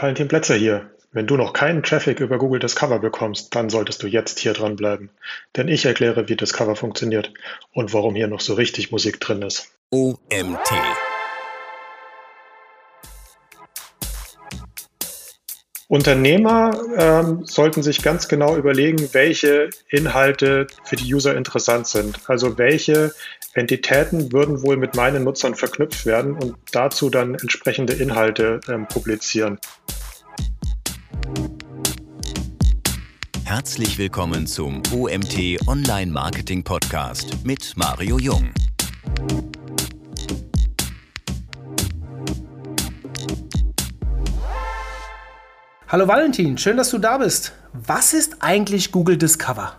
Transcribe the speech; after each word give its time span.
Valentin 0.00 0.28
Plätzer 0.28 0.54
hier. 0.54 0.90
Wenn 1.12 1.26
du 1.26 1.36
noch 1.36 1.52
keinen 1.52 1.82
Traffic 1.82 2.20
über 2.20 2.38
Google 2.38 2.60
Discover 2.60 3.00
bekommst, 3.00 3.54
dann 3.54 3.68
solltest 3.68 4.02
du 4.02 4.06
jetzt 4.06 4.38
hier 4.38 4.54
dranbleiben. 4.54 5.10
Denn 5.56 5.68
ich 5.68 5.84
erkläre, 5.84 6.28
wie 6.28 6.36
Discover 6.36 6.74
funktioniert 6.74 7.32
und 7.72 7.92
warum 7.92 8.14
hier 8.14 8.28
noch 8.28 8.40
so 8.40 8.54
richtig 8.54 8.92
Musik 8.92 9.20
drin 9.20 9.42
ist. 9.42 9.72
OMT. 9.90 10.70
Unternehmer 15.90 16.70
ähm, 16.96 17.44
sollten 17.44 17.82
sich 17.82 18.00
ganz 18.00 18.28
genau 18.28 18.56
überlegen, 18.56 19.08
welche 19.10 19.70
Inhalte 19.88 20.68
für 20.84 20.94
die 20.94 21.12
User 21.12 21.36
interessant 21.36 21.88
sind. 21.88 22.20
Also 22.28 22.56
welche 22.58 23.12
Entitäten 23.54 24.32
würden 24.32 24.62
wohl 24.62 24.76
mit 24.76 24.94
meinen 24.94 25.24
Nutzern 25.24 25.56
verknüpft 25.56 26.06
werden 26.06 26.34
und 26.34 26.54
dazu 26.70 27.10
dann 27.10 27.34
entsprechende 27.34 27.94
Inhalte 27.94 28.60
ähm, 28.68 28.86
publizieren. 28.86 29.58
Herzlich 33.42 33.98
willkommen 33.98 34.46
zum 34.46 34.82
OMT 34.94 35.66
Online 35.66 36.12
Marketing 36.12 36.62
Podcast 36.62 37.44
mit 37.44 37.72
Mario 37.74 38.20
Jung. 38.20 38.54
Hallo 45.92 46.06
Valentin, 46.06 46.56
schön, 46.56 46.76
dass 46.76 46.90
du 46.90 46.98
da 46.98 47.18
bist. 47.18 47.52
Was 47.72 48.14
ist 48.14 48.36
eigentlich 48.38 48.92
Google 48.92 49.16
Discover? 49.16 49.74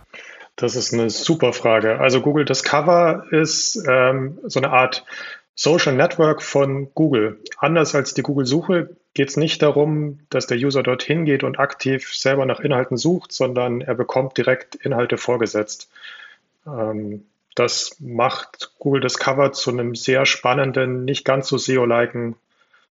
Das 0.56 0.76
ist 0.76 0.92
eine 0.92 1.08
super 1.08 1.54
Frage. 1.54 2.00
Also 2.00 2.20
Google 2.20 2.44
Discover 2.44 3.24
ist 3.30 3.82
ähm, 3.88 4.38
so 4.44 4.60
eine 4.60 4.68
Art 4.72 5.06
Social 5.54 5.94
Network 5.94 6.42
von 6.42 6.92
Google. 6.92 7.40
Anders 7.56 7.94
als 7.94 8.12
die 8.12 8.20
Google-Suche 8.20 8.94
geht 9.14 9.30
es 9.30 9.38
nicht 9.38 9.62
darum, 9.62 10.18
dass 10.28 10.46
der 10.46 10.58
User 10.58 10.82
dorthin 10.82 11.24
geht 11.24 11.44
und 11.44 11.58
aktiv 11.58 12.14
selber 12.14 12.44
nach 12.44 12.60
Inhalten 12.60 12.98
sucht, 12.98 13.32
sondern 13.32 13.80
er 13.80 13.94
bekommt 13.94 14.36
direkt 14.36 14.74
Inhalte 14.74 15.16
vorgesetzt. 15.16 15.90
Ähm, 16.66 17.24
das 17.54 17.96
macht 18.00 18.72
Google 18.78 19.00
Discover 19.00 19.52
zu 19.52 19.70
einem 19.70 19.94
sehr 19.94 20.26
spannenden, 20.26 21.06
nicht 21.06 21.24
ganz 21.24 21.48
so 21.48 21.56
SEO-liken 21.56 22.36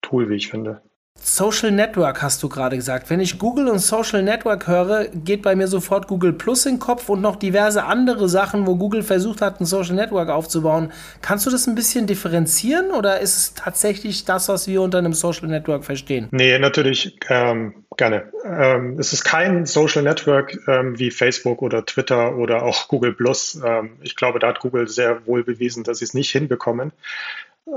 Tool, 0.01 0.29
wie 0.29 0.35
ich 0.35 0.49
finde. 0.49 0.81
Social 1.17 1.71
Network 1.71 2.21
hast 2.21 2.43
du 2.43 2.49
gerade 2.49 2.75
gesagt. 2.75 3.09
Wenn 3.09 3.19
ich 3.19 3.39
Google 3.39 3.67
und 3.67 3.79
Social 3.79 4.21
Network 4.21 4.67
höre, 4.67 5.05
geht 5.05 5.41
bei 5.41 5.55
mir 5.55 5.67
sofort 5.67 6.07
Google 6.07 6.33
Plus 6.33 6.65
in 6.65 6.75
den 6.75 6.79
Kopf 6.79 7.09
und 7.09 7.19
noch 7.19 7.35
diverse 7.35 7.83
andere 7.83 8.29
Sachen, 8.29 8.67
wo 8.67 8.75
Google 8.75 9.01
versucht 9.01 9.41
hat, 9.41 9.59
ein 9.59 9.65
Social 9.65 9.95
Network 9.95 10.29
aufzubauen. 10.29 10.91
Kannst 11.21 11.45
du 11.45 11.49
das 11.49 11.67
ein 11.67 11.75
bisschen 11.75 12.05
differenzieren 12.05 12.91
oder 12.91 13.19
ist 13.21 13.37
es 13.37 13.53
tatsächlich 13.53 14.25
das, 14.25 14.49
was 14.49 14.67
wir 14.67 14.81
unter 14.81 14.99
einem 14.99 15.13
Social 15.13 15.47
Network 15.47 15.83
verstehen? 15.83 16.27
Nee, 16.31 16.59
natürlich 16.59 17.17
ähm, 17.29 17.85
gerne. 17.97 18.31
Ähm, 18.45 18.99
es 18.99 19.11
ist 19.11 19.23
kein 19.23 19.65
Social 19.65 20.03
Network 20.03 20.57
ähm, 20.67 20.99
wie 20.99 21.11
Facebook 21.11 21.61
oder 21.61 21.85
Twitter 21.85 22.37
oder 22.37 22.63
auch 22.63 22.87
Google 22.87 23.13
Plus. 23.13 23.59
Ähm, 23.65 23.97
ich 24.01 24.15
glaube, 24.15 24.39
da 24.39 24.47
hat 24.47 24.59
Google 24.59 24.87
sehr 24.87 25.25
wohl 25.25 25.43
bewiesen, 25.43 25.83
dass 25.83 25.99
sie 25.99 26.05
es 26.05 26.13
nicht 26.13 26.31
hinbekommen. 26.31 26.91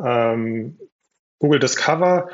Ähm, 0.04 0.76
Google 1.38 1.60
Discover 1.60 2.28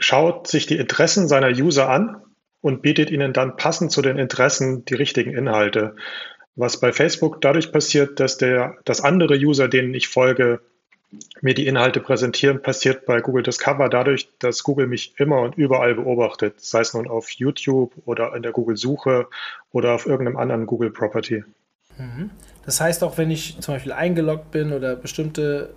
schaut 0.00 0.48
sich 0.48 0.66
die 0.66 0.76
Interessen 0.76 1.28
seiner 1.28 1.50
User 1.50 1.88
an 1.88 2.16
und 2.60 2.82
bietet 2.82 3.10
ihnen 3.10 3.32
dann 3.32 3.56
passend 3.56 3.92
zu 3.92 4.02
den 4.02 4.18
Interessen 4.18 4.84
die 4.84 4.94
richtigen 4.94 5.32
Inhalte. 5.32 5.94
Was 6.56 6.80
bei 6.80 6.92
Facebook 6.92 7.40
dadurch 7.40 7.72
passiert, 7.72 8.18
dass 8.18 8.36
der, 8.36 8.76
dass 8.84 9.00
andere 9.00 9.34
User, 9.34 9.68
denen 9.68 9.94
ich 9.94 10.08
folge, 10.08 10.60
mir 11.40 11.54
die 11.54 11.66
Inhalte 11.66 12.00
präsentieren, 12.00 12.62
passiert 12.62 13.04
bei 13.04 13.20
Google 13.20 13.42
Discover 13.42 13.88
dadurch, 13.88 14.28
dass 14.38 14.62
Google 14.62 14.86
mich 14.86 15.14
immer 15.16 15.40
und 15.40 15.56
überall 15.56 15.94
beobachtet, 15.94 16.60
sei 16.60 16.80
es 16.80 16.94
nun 16.94 17.08
auf 17.08 17.30
YouTube 17.30 17.92
oder 18.04 18.34
in 18.36 18.42
der 18.42 18.52
Google-Suche 18.52 19.26
oder 19.72 19.94
auf 19.94 20.06
irgendeinem 20.06 20.36
anderen 20.36 20.66
Google 20.66 20.90
Property. 20.90 21.44
Mhm. 21.98 22.30
Das 22.64 22.80
heißt 22.80 23.02
auch, 23.02 23.18
wenn 23.18 23.30
ich 23.30 23.58
zum 23.60 23.74
Beispiel 23.74 23.92
eingeloggt 23.92 24.52
bin 24.52 24.72
oder 24.72 24.94
bestimmte 24.94 25.70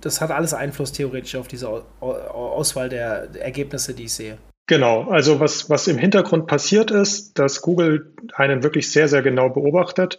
das 0.00 0.20
hat 0.20 0.30
alles 0.30 0.54
Einfluss 0.54 0.92
theoretisch 0.92 1.36
auf 1.36 1.48
diese 1.48 1.68
Auswahl 2.00 2.88
der 2.88 3.28
Ergebnisse, 3.38 3.94
die 3.94 4.04
ich 4.04 4.14
sehe. 4.14 4.38
Genau, 4.66 5.08
also 5.10 5.38
was, 5.38 5.70
was 5.70 5.86
im 5.86 5.96
Hintergrund 5.96 6.48
passiert 6.48 6.90
ist, 6.90 7.38
dass 7.38 7.62
Google 7.62 8.12
einen 8.34 8.64
wirklich 8.64 8.90
sehr, 8.90 9.08
sehr 9.08 9.22
genau 9.22 9.48
beobachtet 9.48 10.18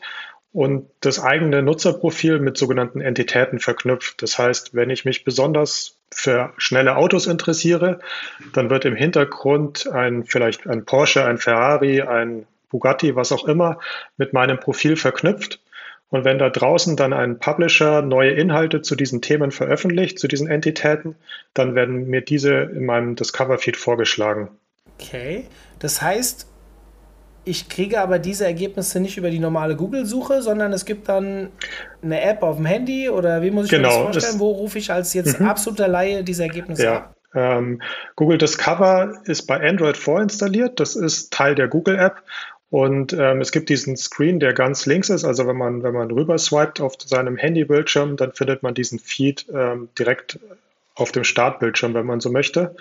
und 0.54 0.90
das 1.02 1.22
eigene 1.22 1.62
Nutzerprofil 1.62 2.40
mit 2.40 2.58
sogenannten 2.58 3.02
Entitäten 3.02 3.60
verknüpft. 3.60 4.22
Das 4.22 4.40
heißt, 4.40 4.74
wenn 4.74 4.90
ich 4.90 5.04
mich 5.04 5.26
besonders 5.26 5.98
für 6.12 6.54
schnelle 6.58 6.96
Autos 6.96 7.28
interessiere, 7.28 8.00
dann 8.54 8.70
wird 8.70 8.86
im 8.86 8.96
Hintergrund 8.96 9.92
ein 9.92 10.24
vielleicht 10.24 10.66
ein 10.66 10.86
Porsche, 10.86 11.26
ein 11.26 11.38
Ferrari, 11.38 12.02
ein 12.02 12.48
Bugatti, 12.70 13.16
was 13.16 13.34
auch 13.34 13.46
immer, 13.46 13.80
mit 14.18 14.34
meinem 14.34 14.60
Profil 14.60 14.96
verknüpft. 14.96 15.60
Und 16.10 16.24
wenn 16.24 16.40
da 16.40 16.50
draußen 16.50 16.96
dann 16.96 17.12
ein 17.12 17.40
Publisher 17.40 18.02
neue 18.02 18.32
Inhalte 18.32 18.82
zu 18.82 18.96
diesen 18.96 19.22
Themen 19.22 19.52
veröffentlicht, 19.52 20.20
zu 20.20 20.28
diesen 20.28 20.48
Entitäten, 20.48 21.16
dann 21.54 21.76
werden 21.76 22.08
mir 22.08 22.22
diese 22.22 22.54
in 22.54 22.86
meinem 22.86 23.16
Discover-Feed 23.16 23.76
vorgeschlagen. 23.76 24.50
Okay, 24.98 25.46
das 25.80 26.02
heißt, 26.02 26.48
ich 27.44 27.70
kriege 27.70 28.02
aber 28.02 28.20
diese 28.20 28.46
Ergebnisse 28.46 29.00
nicht 29.00 29.18
über 29.18 29.30
die 29.30 29.40
normale 29.40 29.76
Google-Suche, 29.76 30.42
sondern 30.42 30.74
es 30.74 30.86
gibt 30.86 31.08
dann 31.10 31.50
eine 32.02 32.22
App 32.22 32.44
auf 32.44 32.58
dem 32.58 32.66
Handy 32.66 33.10
oder 33.10 33.42
wie 33.42 33.52
muss 33.52 33.66
ich 33.66 33.72
genau, 33.72 33.82
mir 33.82 33.88
das 33.88 33.96
genau, 33.96 34.12
vorstellen? 34.12 34.40
Wo 34.40 34.52
rufe 34.52 34.78
ich 34.78 34.92
als 34.92 35.14
jetzt 35.14 35.40
mhm. 35.40 35.48
absoluter 35.48 35.88
Laie 35.88 36.24
diese 36.24 36.44
Ergebnisse 36.44 36.84
ja. 36.84 36.96
ab? 36.98 37.16
Ähm, 37.34 37.82
Google 38.16 38.38
Discover 38.38 39.22
ist 39.26 39.44
bei 39.44 39.62
Android 39.62 39.98
vorinstalliert. 39.98 40.80
Das 40.80 40.96
ist 40.96 41.32
Teil 41.32 41.56
der 41.56 41.68
Google 41.68 41.98
App 41.98 42.24
und 42.70 43.14
ähm, 43.14 43.40
es 43.40 43.52
gibt 43.52 43.70
diesen 43.70 43.96
Screen, 43.96 44.40
der 44.40 44.54
ganz 44.54 44.86
links 44.86 45.10
ist. 45.10 45.24
Also 45.24 45.48
wenn 45.48 45.58
man, 45.58 45.84
wenn 45.84 45.94
man 45.94 46.12
rüber 46.12 46.38
swiped 46.38 46.82
auf 46.82 46.96
seinem 47.00 47.38
Handybildschirm, 47.38 48.18
dann 48.18 48.34
findet 48.34 48.62
man 48.62 48.74
diesen 48.74 49.00
Feed 49.00 49.46
ähm, 49.54 49.90
direkt 49.98 50.40
auf 50.96 51.12
dem 51.12 51.24
Startbildschirm, 51.24 51.94
wenn 51.94 52.06
man 52.06 52.20
so 52.20 52.30
möchte. 52.30 52.76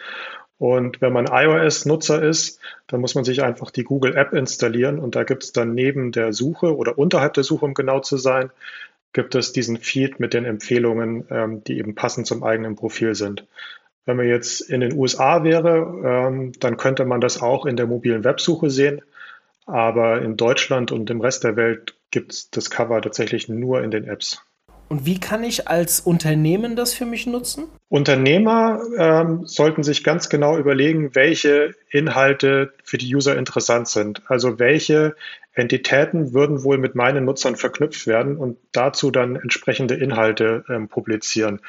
Und 0.59 1.03
wenn 1.03 1.13
man 1.13 1.27
iOS-Nutzer 1.27 2.23
ist, 2.23 2.61
dann 2.87 3.01
muss 3.01 3.15
man 3.15 3.25
sich 3.25 3.43
einfach 3.43 3.71
die 3.71 3.85
Google 3.85 4.17
App 4.17 4.33
installieren 4.33 4.99
und 4.99 5.15
da 5.15 5.23
gibt 5.25 5.45
es 5.45 5.53
dann 5.53 5.75
neben 5.75 6.13
der 6.13 6.33
Suche 6.33 6.75
oder 6.75 6.99
unterhalb 6.99 7.35
der 7.35 7.45
Suche, 7.45 7.67
um 7.67 7.75
genau 7.75 8.01
zu 8.01 8.17
sein, 8.17 8.51
gibt 9.13 9.35
es 9.35 9.53
diesen 9.53 9.77
Feed 9.77 10.19
mit 10.19 10.33
den 10.33 10.47
Empfehlungen, 10.47 11.27
ähm, 11.31 11.63
die 11.65 11.79
eben 11.79 11.95
passend 11.95 12.27
zum 12.27 12.43
eigenen 12.43 12.75
Profil 12.75 13.15
sind. 13.15 13.47
Wenn 14.07 14.17
man 14.17 14.29
jetzt 14.29 14.61
in 14.61 14.81
den 14.81 14.95
USA 14.95 15.45
wäre, 15.45 16.01
ähm, 16.05 16.53
dann 16.59 16.77
könnte 16.77 17.05
man 17.05 17.21
das 17.21 17.43
auch 17.43 17.67
in 17.67 17.77
der 17.77 17.87
mobilen 17.87 18.25
Websuche 18.25 18.71
sehen. 18.71 19.03
Aber 19.66 20.22
in 20.22 20.37
Deutschland 20.37 20.93
und 20.93 21.10
im 21.10 21.21
Rest 21.21 21.44
der 21.44 21.56
Welt 21.56 21.97
gibt 22.10 22.32
es 22.32 22.50
das 22.50 22.71
Cover 22.71 23.03
tatsächlich 23.03 23.49
nur 23.49 23.82
in 23.82 23.91
den 23.91 24.04
Apps. 24.04 24.41
Und 24.88 25.04
wie 25.04 25.19
kann 25.19 25.43
ich 25.43 25.66
als 25.66 25.99
Unternehmen 25.99 26.77
das 26.77 26.94
für 26.94 27.06
mich 27.06 27.27
nutzen? 27.27 27.65
Unternehmer 27.88 28.81
ähm, 28.97 29.44
sollten 29.44 29.82
sich 29.82 30.05
ganz 30.05 30.28
genau 30.28 30.56
überlegen, 30.59 31.15
welche 31.15 31.75
Inhalte 31.91 32.72
für 32.84 32.97
die 32.97 33.12
User 33.12 33.37
interessant 33.37 33.88
sind. 33.88 34.22
Also 34.28 34.60
welche 34.60 35.16
Entitäten 35.53 36.32
würden 36.32 36.62
wohl 36.62 36.78
mit 36.78 36.94
meinen 36.94 37.25
Nutzern 37.25 37.56
verknüpft 37.56 38.06
werden 38.06 38.37
und 38.37 38.59
dazu 38.72 39.10
dann 39.10 39.34
entsprechende 39.34 39.94
Inhalte 39.94 40.65
ähm, 40.69 40.88
publizieren. 40.88 41.60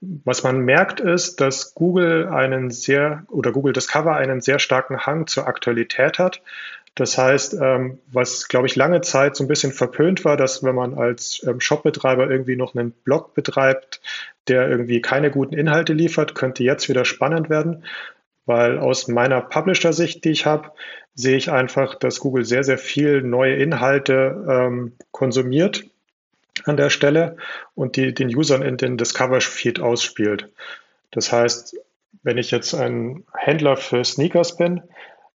Was 0.00 0.44
man 0.44 0.60
merkt 0.60 1.00
ist, 1.00 1.40
dass 1.40 1.74
Google 1.74 2.28
einen 2.28 2.70
sehr 2.70 3.24
oder 3.28 3.50
Google 3.50 3.72
Discover 3.72 4.14
einen 4.14 4.40
sehr 4.40 4.60
starken 4.60 5.06
Hang 5.06 5.26
zur 5.26 5.48
Aktualität 5.48 6.20
hat. 6.20 6.40
Das 6.98 7.16
heißt, 7.16 7.54
ähm, 7.62 8.00
was, 8.10 8.48
glaube 8.48 8.66
ich, 8.66 8.74
lange 8.74 9.02
Zeit 9.02 9.36
so 9.36 9.44
ein 9.44 9.46
bisschen 9.46 9.70
verpönt 9.70 10.24
war, 10.24 10.36
dass 10.36 10.64
wenn 10.64 10.74
man 10.74 10.94
als 10.98 11.40
ähm, 11.46 11.60
Shopbetreiber 11.60 12.28
irgendwie 12.28 12.56
noch 12.56 12.74
einen 12.74 12.90
Blog 12.90 13.34
betreibt, 13.34 14.00
der 14.48 14.68
irgendwie 14.68 15.00
keine 15.00 15.30
guten 15.30 15.54
Inhalte 15.54 15.92
liefert, 15.92 16.34
könnte 16.34 16.64
jetzt 16.64 16.88
wieder 16.88 17.04
spannend 17.04 17.50
werden, 17.50 17.84
weil 18.46 18.80
aus 18.80 19.06
meiner 19.06 19.40
Publisher-Sicht, 19.40 20.24
die 20.24 20.30
ich 20.30 20.44
habe, 20.44 20.72
sehe 21.14 21.36
ich 21.36 21.52
einfach, 21.52 21.94
dass 21.94 22.18
Google 22.18 22.44
sehr, 22.44 22.64
sehr 22.64 22.78
viel 22.78 23.22
neue 23.22 23.54
Inhalte 23.54 24.44
ähm, 24.48 24.96
konsumiert 25.12 25.84
an 26.64 26.76
der 26.76 26.90
Stelle 26.90 27.36
und 27.76 27.94
die 27.94 28.12
den 28.12 28.34
Usern 28.34 28.62
in 28.62 28.76
den 28.76 28.96
Discover-Feed 28.96 29.78
ausspielt. 29.78 30.48
Das 31.12 31.30
heißt, 31.30 31.76
wenn 32.24 32.38
ich 32.38 32.50
jetzt 32.50 32.74
ein 32.74 33.22
Händler 33.36 33.76
für 33.76 34.04
Sneakers 34.04 34.56
bin, 34.56 34.82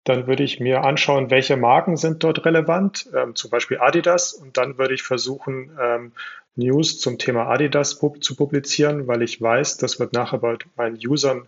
dann 0.04 0.28
würde 0.28 0.44
ich 0.44 0.60
mir 0.60 0.84
anschauen, 0.84 1.30
welche 1.30 1.58
Marken 1.58 1.98
sind 1.98 2.24
dort 2.24 2.46
relevant, 2.46 3.10
ähm, 3.16 3.36
zum 3.36 3.52
Beispiel 3.52 3.80
Adidas. 3.80 4.34
Und 4.34 4.58
dann 4.58 4.78
würde 4.78 4.94
ich 4.94 5.04
versuchen, 5.04 5.78
ähm, 5.80 6.12
News 6.56 7.00
zum 7.00 7.18
Thema 7.18 7.48
Adidas 7.48 8.00
pub 8.00 8.24
zu 8.24 8.36
publizieren, 8.36 9.08
weil 9.08 9.22
ich 9.22 9.42
weiß, 9.42 9.78
das 9.78 10.00
wird 10.00 10.14
nachher 10.14 10.40
bei 10.40 10.58
meinen 10.76 10.98
Usern 10.98 11.48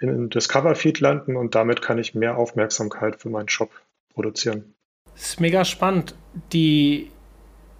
in 0.00 0.28
Discover 0.28 0.74
Feed 0.74 1.00
landen 1.00 1.36
und 1.36 1.54
damit 1.54 1.82
kann 1.82 1.98
ich 1.98 2.14
mehr 2.14 2.36
Aufmerksamkeit 2.36 3.16
für 3.16 3.30
meinen 3.30 3.48
Shop 3.48 3.70
produzieren. 4.12 4.74
Das 5.14 5.30
ist 5.30 5.40
mega 5.40 5.64
spannend. 5.64 6.14
Die 6.52 7.10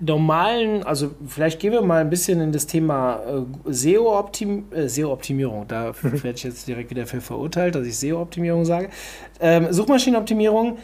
normalen, 0.00 0.82
also 0.82 1.11
vielleicht 1.26 1.61
gehen 1.61 1.73
wir 1.73 1.82
mal 1.82 2.00
ein 2.00 2.11
bisschen 2.11 2.41
in 2.41 2.52
das 2.52 2.67
Thema 2.67 3.20
äh, 3.26 3.70
äh, 3.70 4.88
SEO-Optimierung. 4.88 5.67
Da 5.69 5.93
mhm. 6.02 6.12
werde 6.23 6.37
ich 6.37 6.44
jetzt 6.44 6.67
direkt 6.67 6.91
wieder 6.91 7.06
für 7.06 7.20
verurteilt, 7.20 7.75
dass 7.75 7.87
ich 7.87 7.96
SEO-Optimierung 7.99 8.64
sage. 8.64 8.88
Ähm, 9.41 9.73
Suchmaschinenoptimierung. 9.73 10.79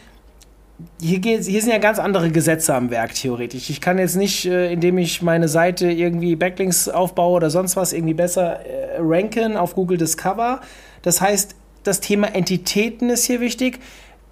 Hier, 0.99 1.19
geht, 1.19 1.43
hier 1.43 1.61
sind 1.61 1.71
ja 1.71 1.77
ganz 1.77 1.99
andere 1.99 2.31
Gesetze 2.31 2.73
am 2.73 2.89
Werk, 2.89 3.13
theoretisch. 3.13 3.69
Ich 3.69 3.81
kann 3.81 3.99
jetzt 3.99 4.15
nicht, 4.15 4.45
äh, 4.45 4.71
indem 4.71 4.97
ich 4.97 5.21
meine 5.21 5.47
Seite 5.47 5.91
irgendwie 5.91 6.35
Backlinks 6.35 6.89
aufbaue 6.89 7.35
oder 7.35 7.51
sonst 7.51 7.75
was, 7.75 7.93
irgendwie 7.93 8.15
besser 8.15 8.65
äh, 8.65 8.97
ranken 8.99 9.57
auf 9.57 9.75
Google 9.75 9.97
Discover. 9.97 10.61
Das 11.03 11.21
heißt, 11.21 11.55
das 11.83 11.99
Thema 11.99 12.33
Entitäten 12.33 13.09
ist 13.09 13.25
hier 13.25 13.41
wichtig. 13.41 13.79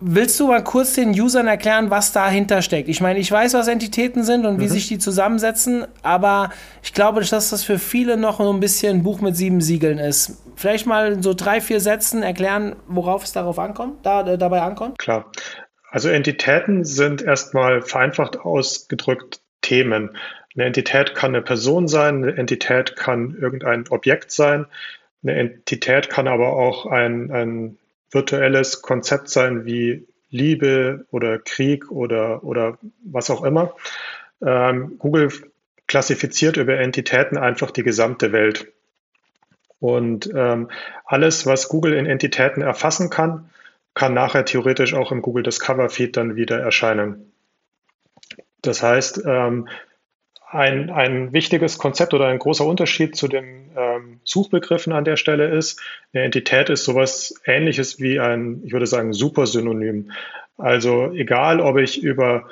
Willst 0.01 0.39
du 0.39 0.47
mal 0.47 0.63
kurz 0.63 0.93
den 0.93 1.09
Usern 1.09 1.47
erklären, 1.47 1.89
was 1.89 2.13
dahinter 2.13 2.61
steckt? 2.61 2.87
Ich 2.87 3.01
meine, 3.01 3.19
ich 3.19 3.29
weiß, 3.29 3.53
was 3.53 3.67
Entitäten 3.67 4.23
sind 4.23 4.45
und 4.45 4.59
wie 4.59 4.65
mhm. 4.65 4.69
sich 4.69 4.87
die 4.87 4.97
zusammensetzen, 4.97 5.85
aber 6.03 6.51
ich 6.81 6.93
glaube, 6.93 7.19
dass 7.19 7.49
das 7.49 7.63
für 7.65 7.79
viele 7.79 8.15
noch 8.15 8.39
so 8.39 8.51
ein 8.53 8.61
bisschen 8.61 8.97
ein 8.97 9.03
Buch 9.03 9.19
mit 9.19 9.35
sieben 9.35 9.59
Siegeln 9.59 9.97
ist. 9.97 10.41
Vielleicht 10.55 10.85
mal 10.85 11.21
so 11.21 11.33
drei, 11.33 11.59
vier 11.59 11.81
Sätzen 11.81 12.23
erklären, 12.23 12.77
worauf 12.87 13.25
es 13.25 13.33
darauf 13.33 13.59
ankommt, 13.59 14.05
da, 14.05 14.25
äh, 14.25 14.37
dabei 14.37 14.61
ankommt? 14.61 14.97
Klar. 14.99 15.29
Also 15.91 16.07
Entitäten 16.07 16.85
sind 16.85 17.21
erstmal 17.21 17.81
vereinfacht 17.81 18.39
ausgedrückt 18.39 19.41
Themen. 19.61 20.15
Eine 20.55 20.65
Entität 20.65 21.13
kann 21.13 21.35
eine 21.35 21.41
Person 21.41 21.89
sein, 21.89 22.23
eine 22.23 22.37
Entität 22.37 22.95
kann 22.95 23.35
irgendein 23.39 23.87
Objekt 23.89 24.31
sein, 24.31 24.65
eine 25.23 25.35
Entität 25.35 26.09
kann 26.09 26.27
aber 26.27 26.53
auch 26.53 26.85
ein, 26.85 27.31
ein 27.31 27.77
virtuelles 28.11 28.81
Konzept 28.81 29.29
sein 29.29 29.65
wie 29.65 30.07
Liebe 30.29 31.05
oder 31.11 31.39
Krieg 31.39 31.91
oder, 31.91 32.43
oder 32.43 32.77
was 33.03 33.29
auch 33.29 33.43
immer. 33.43 33.75
Ähm, 34.41 34.97
Google 34.99 35.31
klassifiziert 35.87 36.57
über 36.57 36.77
Entitäten 36.77 37.37
einfach 37.37 37.71
die 37.71 37.83
gesamte 37.83 38.31
Welt. 38.31 38.71
Und 39.79 40.29
ähm, 40.35 40.69
alles, 41.05 41.45
was 41.45 41.69
Google 41.69 41.93
in 41.93 42.05
Entitäten 42.05 42.61
erfassen 42.61 43.09
kann, 43.09 43.49
kann 43.93 44.13
nachher 44.13 44.45
theoretisch 44.45 44.93
auch 44.93 45.11
im 45.11 45.21
Google 45.21 45.43
Discover 45.43 45.89
Feed 45.89 46.15
dann 46.15 46.35
wieder 46.35 46.59
erscheinen. 46.59 47.31
Das 48.61 48.83
heißt, 48.83 49.23
ähm, 49.25 49.67
ein, 50.51 50.89
ein 50.89 51.31
wichtiges 51.31 51.77
Konzept 51.77 52.13
oder 52.13 52.27
ein 52.27 52.39
großer 52.39 52.65
Unterschied 52.65 53.15
zu 53.15 53.27
den 53.27 53.69
ähm, 53.77 54.19
Suchbegriffen 54.23 54.93
an 54.93 55.05
der 55.05 55.15
Stelle 55.15 55.47
ist, 55.49 55.79
eine 56.13 56.23
Entität 56.23 56.69
ist 56.69 56.85
sowas 56.85 57.35
ähnliches 57.45 57.99
wie 57.99 58.19
ein, 58.19 58.61
ich 58.65 58.73
würde 58.73 58.87
sagen, 58.87 59.13
Supersynonym. 59.13 60.11
Also 60.57 61.11
egal, 61.11 61.59
ob 61.59 61.77
ich 61.77 62.01
über 62.01 62.49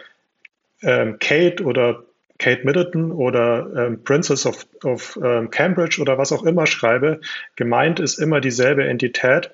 ähm, 0.83 1.17
Kate 1.19 1.63
oder 1.63 2.03
Kate 2.37 2.63
Middleton 2.65 3.11
oder 3.11 3.67
ähm, 3.75 4.03
Princess 4.03 4.45
of, 4.45 4.67
of 4.83 5.19
ähm, 5.23 5.49
Cambridge 5.49 5.99
oder 5.99 6.19
was 6.19 6.31
auch 6.31 6.43
immer 6.43 6.67
schreibe, 6.67 7.19
gemeint 7.55 7.99
ist 7.99 8.19
immer 8.19 8.41
dieselbe 8.41 8.87
Entität. 8.87 9.51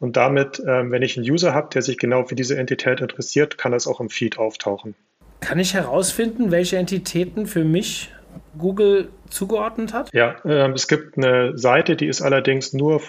Und 0.00 0.16
damit, 0.16 0.62
ähm, 0.66 0.90
wenn 0.90 1.02
ich 1.02 1.18
einen 1.18 1.30
User 1.30 1.52
habe, 1.52 1.68
der 1.74 1.82
sich 1.82 1.98
genau 1.98 2.24
für 2.24 2.34
diese 2.34 2.56
Entität 2.56 3.02
interessiert, 3.02 3.58
kann 3.58 3.72
das 3.72 3.86
auch 3.86 4.00
im 4.00 4.08
Feed 4.08 4.38
auftauchen. 4.38 4.94
Kann 5.42 5.58
ich 5.58 5.74
herausfinden, 5.74 6.50
welche 6.52 6.76
Entitäten 6.76 7.46
für 7.46 7.64
mich 7.64 8.12
Google 8.56 9.08
zugeordnet 9.28 9.92
hat? 9.92 10.08
Ja, 10.14 10.36
äh, 10.44 10.70
es 10.70 10.86
gibt 10.86 11.18
eine 11.18 11.58
Seite, 11.58 11.96
die 11.96 12.06
ist 12.06 12.22
allerdings 12.22 12.72
nur 12.72 13.02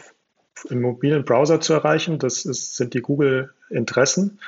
im 0.69 0.81
mobilen 0.81 1.25
Browser 1.25 1.61
zu 1.61 1.73
erreichen. 1.73 2.17
Das 2.17 2.45
ist, 2.45 2.75
sind 2.75 2.95
die 2.95 3.01
Google-Interessen. 3.01 4.39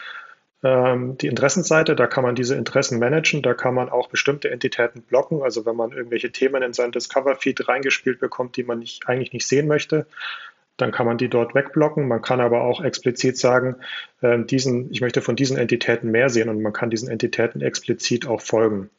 Ähm, 0.64 1.18
die 1.20 1.28
Interessenseite, 1.28 1.96
da 1.96 2.08
kann 2.08 2.24
man 2.24 2.34
diese 2.34 2.56
Interessen 2.56 2.98
managen, 2.98 3.44
da 3.44 3.54
kann 3.54 3.76
man 3.76 3.90
auch 3.90 4.10
bestimmte 4.10 4.50
Entitäten 4.50 5.04
blocken. 5.04 5.44
Also 5.44 5.66
wenn 5.68 5.76
man 5.76 5.92
irgendwelche 5.92 6.32
Themen 6.32 6.64
in 6.64 6.74
sein 6.74 6.92
Discover-Feed 6.92 7.68
reingespielt 7.68 8.20
bekommt, 8.20 8.58
die 8.58 8.64
man 8.64 8.80
nicht, 8.80 9.08
eigentlich 9.08 9.32
nicht 9.32 9.48
sehen 9.48 9.68
möchte, 9.68 10.08
dann 10.78 10.92
kann 10.92 11.06
man 11.06 11.18
die 11.18 11.30
dort 11.30 11.56
wegblocken. 11.56 12.08
Man 12.08 12.22
kann 12.22 12.42
aber 12.42 12.62
auch 12.62 12.84
explizit 12.84 13.38
sagen, 13.38 13.76
äh, 14.22 14.40
diesen, 14.44 14.92
ich 14.92 15.02
möchte 15.02 15.22
von 15.22 15.36
diesen 15.36 15.58
Entitäten 15.58 16.12
mehr 16.12 16.30
sehen 16.30 16.50
und 16.50 16.62
man 16.62 16.74
kann 16.74 16.90
diesen 16.90 17.10
Entitäten 17.10 17.62
explizit 17.62 18.28
auch 18.28 18.42
folgen. 18.42 18.90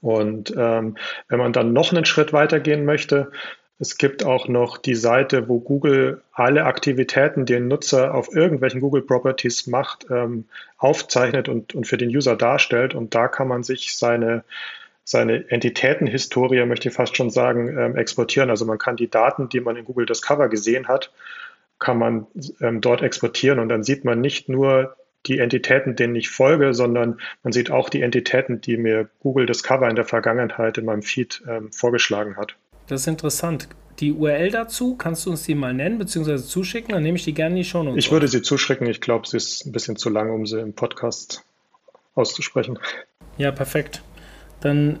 Und 0.00 0.54
ähm, 0.56 0.96
wenn 1.28 1.38
man 1.38 1.52
dann 1.52 1.72
noch 1.72 1.92
einen 1.92 2.06
Schritt 2.06 2.32
weitergehen 2.32 2.84
möchte, 2.84 3.30
es 3.78 3.96
gibt 3.96 4.24
auch 4.24 4.46
noch 4.46 4.76
die 4.76 4.94
Seite, 4.94 5.48
wo 5.48 5.58
Google 5.58 6.22
alle 6.32 6.64
Aktivitäten, 6.64 7.46
die 7.46 7.54
ein 7.54 7.66
Nutzer 7.66 8.14
auf 8.14 8.34
irgendwelchen 8.34 8.82
Google 8.82 9.00
Properties 9.00 9.66
macht, 9.66 10.06
ähm, 10.10 10.44
aufzeichnet 10.76 11.48
und, 11.48 11.74
und 11.74 11.86
für 11.86 11.96
den 11.96 12.10
User 12.10 12.36
darstellt. 12.36 12.94
Und 12.94 13.14
da 13.14 13.26
kann 13.26 13.48
man 13.48 13.62
sich 13.62 13.96
seine 13.96 14.44
seine 15.10 15.50
Entitätenhistorie, 15.50 16.64
möchte 16.66 16.88
ich 16.88 16.94
fast 16.94 17.16
schon 17.16 17.30
sagen, 17.30 17.76
ähm, 17.76 17.96
exportieren. 17.96 18.48
Also 18.48 18.64
man 18.64 18.78
kann 18.78 18.94
die 18.94 19.10
Daten, 19.10 19.48
die 19.48 19.60
man 19.60 19.74
in 19.74 19.84
Google 19.84 20.06
Discover 20.06 20.48
gesehen 20.48 20.86
hat, 20.86 21.10
kann 21.80 21.98
man 21.98 22.28
ähm, 22.60 22.80
dort 22.80 23.02
exportieren 23.02 23.58
und 23.58 23.68
dann 23.68 23.82
sieht 23.82 24.04
man 24.04 24.20
nicht 24.20 24.48
nur 24.48 24.94
die 25.26 25.40
Entitäten, 25.40 25.96
denen 25.96 26.14
ich 26.14 26.30
folge, 26.30 26.74
sondern 26.74 27.20
man 27.42 27.52
sieht 27.52 27.72
auch 27.72 27.88
die 27.88 28.02
Entitäten, 28.02 28.60
die 28.60 28.76
mir 28.76 29.10
Google 29.18 29.46
Discover 29.46 29.88
in 29.90 29.96
der 29.96 30.04
Vergangenheit 30.04 30.78
in 30.78 30.84
meinem 30.84 31.02
Feed 31.02 31.42
ähm, 31.48 31.72
vorgeschlagen 31.72 32.36
hat. 32.36 32.54
Das 32.86 33.00
ist 33.00 33.06
interessant. 33.08 33.68
Die 33.98 34.12
URL 34.12 34.52
dazu, 34.52 34.96
kannst 34.96 35.26
du 35.26 35.30
uns 35.30 35.42
die 35.42 35.56
mal 35.56 35.74
nennen 35.74 35.98
bzw. 35.98 36.36
zuschicken? 36.36 36.94
Dann 36.94 37.02
nehme 37.02 37.16
ich 37.16 37.24
die 37.24 37.34
gerne 37.34 37.56
in 37.56 37.62
die 37.62 37.68
Show 37.68 37.84
Ich 37.96 38.12
würde 38.12 38.28
sie 38.28 38.42
zuschicken. 38.42 38.86
Ich 38.86 39.00
glaube, 39.00 39.26
sie 39.26 39.38
ist 39.38 39.66
ein 39.66 39.72
bisschen 39.72 39.96
zu 39.96 40.08
lang, 40.08 40.30
um 40.30 40.46
sie 40.46 40.60
im 40.60 40.72
Podcast 40.72 41.44
auszusprechen. 42.14 42.78
Ja, 43.36 43.50
perfekt 43.50 44.02
dann 44.60 45.00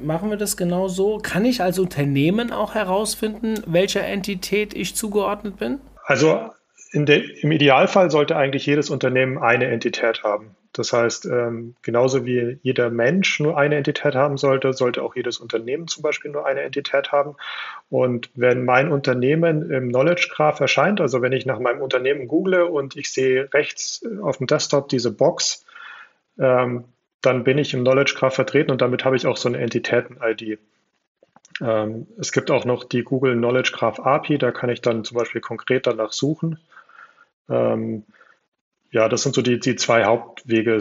machen 0.00 0.30
wir 0.30 0.36
das 0.36 0.56
genau 0.56 0.88
so. 0.88 1.18
Kann 1.18 1.44
ich 1.44 1.62
als 1.62 1.78
Unternehmen 1.78 2.52
auch 2.52 2.74
herausfinden, 2.74 3.62
welcher 3.66 4.04
Entität 4.04 4.74
ich 4.74 4.94
zugeordnet 4.94 5.58
bin? 5.58 5.80
Also 6.04 6.50
der, 6.92 7.22
im 7.42 7.52
Idealfall 7.52 8.10
sollte 8.10 8.36
eigentlich 8.36 8.64
jedes 8.66 8.90
Unternehmen 8.90 9.38
eine 9.38 9.66
Entität 9.66 10.22
haben. 10.22 10.56
Das 10.72 10.92
heißt, 10.92 11.26
ähm, 11.26 11.74
genauso 11.82 12.24
wie 12.24 12.58
jeder 12.62 12.90
Mensch 12.90 13.40
nur 13.40 13.58
eine 13.58 13.76
Entität 13.76 14.14
haben 14.14 14.36
sollte, 14.36 14.72
sollte 14.72 15.02
auch 15.02 15.16
jedes 15.16 15.38
Unternehmen 15.38 15.88
zum 15.88 16.02
Beispiel 16.02 16.30
nur 16.30 16.46
eine 16.46 16.60
Entität 16.62 17.10
haben. 17.10 17.36
Und 17.90 18.30
wenn 18.34 18.64
mein 18.64 18.92
Unternehmen 18.92 19.70
im 19.70 19.88
Knowledge 19.88 20.28
Graph 20.30 20.60
erscheint, 20.60 21.00
also 21.00 21.20
wenn 21.20 21.32
ich 21.32 21.46
nach 21.46 21.58
meinem 21.58 21.80
Unternehmen 21.82 22.28
google 22.28 22.62
und 22.62 22.96
ich 22.96 23.10
sehe 23.10 23.52
rechts 23.52 24.04
auf 24.22 24.38
dem 24.38 24.46
Desktop 24.46 24.88
diese 24.88 25.10
Box, 25.10 25.64
ähm, 26.38 26.84
dann 27.22 27.44
bin 27.44 27.58
ich 27.58 27.74
im 27.74 27.80
Knowledge 27.80 28.14
Graph 28.16 28.34
vertreten 28.34 28.70
und 28.70 28.80
damit 28.80 29.04
habe 29.04 29.16
ich 29.16 29.26
auch 29.26 29.36
so 29.36 29.48
eine 29.48 29.58
Entitäten-ID. 29.58 30.58
Ähm, 31.60 32.06
es 32.18 32.32
gibt 32.32 32.50
auch 32.50 32.64
noch 32.64 32.84
die 32.84 33.02
Google 33.02 33.36
Knowledge 33.36 33.72
Graph 33.74 33.98
API, 34.00 34.38
da 34.38 34.52
kann 34.52 34.70
ich 34.70 34.80
dann 34.80 35.04
zum 35.04 35.16
Beispiel 35.16 35.40
konkret 35.40 35.86
danach 35.86 36.12
suchen. 36.12 36.58
Ähm, 37.48 38.04
ja, 38.90 39.08
das 39.08 39.22
sind 39.22 39.34
so 39.34 39.42
die, 39.42 39.58
die 39.58 39.76
zwei 39.76 40.04
Hauptwege, 40.04 40.78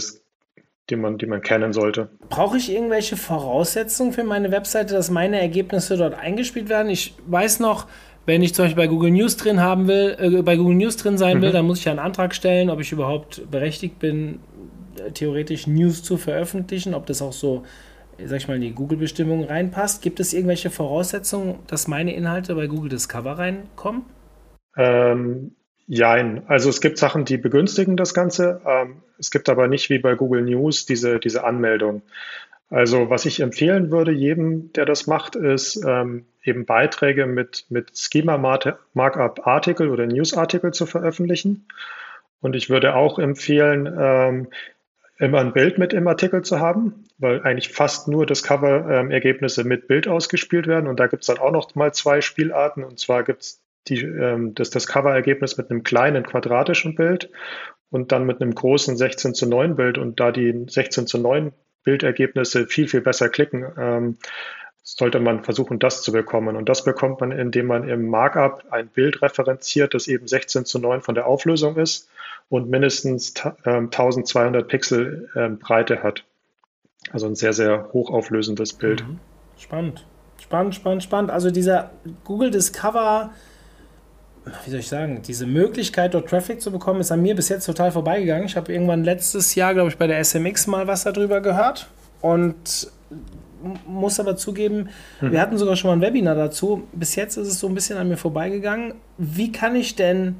die 0.89 0.95
man, 0.95 1.17
die 1.17 1.25
man 1.25 1.41
kennen 1.41 1.73
sollte. 1.73 2.09
Brauche 2.29 2.57
ich 2.57 2.71
irgendwelche 2.71 3.17
Voraussetzungen 3.17 4.13
für 4.13 4.23
meine 4.23 4.51
Webseite, 4.51 4.93
dass 4.93 5.09
meine 5.09 5.39
Ergebnisse 5.41 5.97
dort 5.97 6.13
eingespielt 6.13 6.69
werden? 6.69 6.89
Ich 6.89 7.15
weiß 7.25 7.59
noch, 7.59 7.87
wenn 8.25 8.43
ich 8.43 8.53
zum 8.53 8.65
Beispiel 8.65 8.83
bei 8.83 8.87
Google 8.87 9.11
News 9.11 9.37
drin 9.37 9.61
haben 9.61 9.87
will, 9.87 10.15
äh, 10.19 10.41
bei 10.41 10.55
Google 10.57 10.75
News 10.75 10.97
drin 10.97 11.17
sein 11.17 11.41
will, 11.41 11.49
mhm. 11.49 11.53
dann 11.53 11.65
muss 11.65 11.79
ich 11.79 11.85
ja 11.85 11.91
einen 11.91 11.99
Antrag 11.99 12.35
stellen, 12.35 12.69
ob 12.69 12.79
ich 12.79 12.91
überhaupt 12.91 13.49
berechtigt 13.49 13.99
bin, 13.99 14.39
theoretisch 15.13 15.67
News 15.67 16.03
zu 16.03 16.17
veröffentlichen, 16.17 16.93
ob 16.93 17.05
das 17.05 17.21
auch 17.21 17.33
so, 17.33 17.63
sag 18.23 18.37
ich 18.37 18.47
mal, 18.47 18.55
in 18.55 18.61
die 18.61 18.73
Google-Bestimmungen 18.73 19.45
reinpasst. 19.45 20.01
Gibt 20.01 20.19
es 20.19 20.33
irgendwelche 20.33 20.69
Voraussetzungen, 20.69 21.59
dass 21.67 21.87
meine 21.87 22.13
Inhalte 22.15 22.55
bei 22.55 22.67
Google 22.67 22.89
Discover 22.89 23.37
reinkommen? 23.37 24.03
Ähm, 24.75 25.51
Jein. 25.87 26.43
Also 26.47 26.69
es 26.69 26.81
gibt 26.81 26.97
Sachen, 26.97 27.23
die 27.23 27.37
begünstigen 27.37 27.95
das 27.95 28.13
Ganze. 28.13 28.61
Ähm, 28.67 29.01
es 29.17 29.31
gibt 29.31 29.47
aber 29.47 29.69
nicht 29.69 29.89
wie 29.89 29.99
bei 29.99 30.15
Google 30.15 30.41
News 30.41 30.85
diese, 30.85 31.17
diese 31.17 31.45
Anmeldung. 31.45 32.01
Also 32.69 33.09
was 33.09 33.25
ich 33.25 33.39
empfehlen 33.39 33.89
würde, 33.89 34.11
jedem, 34.11 34.73
der 34.73 34.85
das 34.85 35.07
macht, 35.07 35.37
ist 35.37 35.81
ähm, 35.87 36.25
eben 36.43 36.65
Beiträge 36.65 37.25
mit, 37.25 37.65
mit 37.69 37.97
Schema 37.97 38.37
Markup 38.37 39.47
Artikel 39.47 39.89
oder 39.89 40.05
News 40.05 40.35
Artikel 40.35 40.73
zu 40.73 40.85
veröffentlichen. 40.85 41.65
Und 42.41 42.57
ich 42.57 42.69
würde 42.69 42.93
auch 42.93 43.17
empfehlen, 43.17 43.87
ähm, 43.97 44.47
immer 45.19 45.39
ein 45.39 45.53
Bild 45.53 45.77
mit 45.77 45.93
im 45.93 46.07
Artikel 46.07 46.43
zu 46.43 46.59
haben, 46.59 47.05
weil 47.17 47.41
eigentlich 47.41 47.69
fast 47.69 48.07
nur 48.07 48.25
Discover-Ergebnisse 48.25 49.61
ähm, 49.61 49.67
mit 49.67 49.87
Bild 49.87 50.07
ausgespielt 50.07 50.67
werden. 50.67 50.87
Und 50.87 50.99
da 50.99 51.07
gibt 51.07 51.23
es 51.23 51.27
dann 51.27 51.39
auch 51.39 51.51
noch 51.51 51.73
mal 51.75 51.93
zwei 51.93 52.21
Spielarten. 52.21 52.83
Und 52.83 52.99
zwar 52.99 53.23
gibt 53.23 53.41
es 53.41 53.61
ähm, 53.89 54.53
das 54.53 54.69
Discover-Ergebnis 54.69 55.57
mit 55.57 55.71
einem 55.71 55.83
kleinen 55.83 56.23
quadratischen 56.23 56.95
Bild 56.95 57.31
und 57.89 58.11
dann 58.11 58.25
mit 58.25 58.41
einem 58.41 58.53
großen 58.53 58.95
16 58.95 59.33
zu 59.33 59.47
9 59.47 59.75
Bild. 59.75 59.97
Und 59.97 60.19
da 60.19 60.31
die 60.31 60.65
16 60.67 61.07
zu 61.07 61.17
9 61.17 61.51
Bildergebnisse 61.83 62.67
viel, 62.67 62.87
viel 62.87 63.01
besser 63.01 63.29
klicken, 63.29 63.65
ähm, 63.77 64.17
sollte 64.83 65.19
man 65.19 65.43
versuchen, 65.43 65.79
das 65.79 66.03
zu 66.03 66.11
bekommen. 66.11 66.55
Und 66.55 66.69
das 66.69 66.83
bekommt 66.83 67.21
man, 67.21 67.31
indem 67.31 67.65
man 67.65 67.89
im 67.89 68.07
Markup 68.07 68.65
ein 68.69 68.87
Bild 68.87 69.21
referenziert, 69.21 69.93
das 69.93 70.07
eben 70.07 70.27
16 70.27 70.65
zu 70.65 70.79
9 70.79 71.01
von 71.01 71.15
der 71.15 71.25
Auflösung 71.25 71.75
ist 71.77 72.07
und 72.49 72.69
mindestens 72.69 73.33
1200 73.35 74.61
ähm, 74.61 74.67
Pixel 74.67 75.29
ähm, 75.35 75.59
Breite 75.59 76.03
hat. 76.03 76.23
Also 77.11 77.27
ein 77.27 77.35
sehr, 77.35 77.53
sehr 77.53 77.89
hochauflösendes 77.93 78.73
Bild. 78.73 79.07
Mhm. 79.07 79.19
Spannend. 79.57 80.05
Spannend, 80.39 80.75
spannend, 80.75 81.03
spannend. 81.03 81.31
Also 81.31 81.51
dieser 81.51 81.91
Google 82.23 82.51
Discover, 82.51 83.31
wie 84.65 84.69
soll 84.69 84.79
ich 84.79 84.87
sagen, 84.87 85.21
diese 85.25 85.45
Möglichkeit, 85.45 86.13
dort 86.13 86.29
Traffic 86.29 86.61
zu 86.61 86.71
bekommen, 86.71 87.01
ist 87.01 87.11
an 87.11 87.21
mir 87.21 87.35
bis 87.35 87.49
jetzt 87.49 87.65
total 87.65 87.91
vorbeigegangen. 87.91 88.45
Ich 88.45 88.55
habe 88.55 88.71
irgendwann 88.71 89.03
letztes 89.03 89.55
Jahr, 89.55 89.73
glaube 89.73 89.89
ich, 89.89 89.97
bei 89.97 90.07
der 90.07 90.23
SMX 90.23 90.67
mal 90.67 90.87
was 90.87 91.03
darüber 91.03 91.41
gehört 91.41 91.89
und 92.21 92.91
muss 93.87 94.19
aber 94.19 94.37
zugeben, 94.37 94.89
hm. 95.19 95.31
wir 95.31 95.41
hatten 95.41 95.57
sogar 95.57 95.75
schon 95.75 95.89
mal 95.89 95.97
ein 95.97 96.01
Webinar 96.01 96.35
dazu. 96.35 96.87
Bis 96.93 97.15
jetzt 97.15 97.37
ist 97.37 97.47
es 97.47 97.59
so 97.59 97.67
ein 97.67 97.73
bisschen 97.73 97.97
an 97.97 98.07
mir 98.07 98.17
vorbeigegangen. 98.17 98.93
Wie 99.17 99.51
kann 99.51 99.75
ich 99.75 99.95
denn 99.95 100.35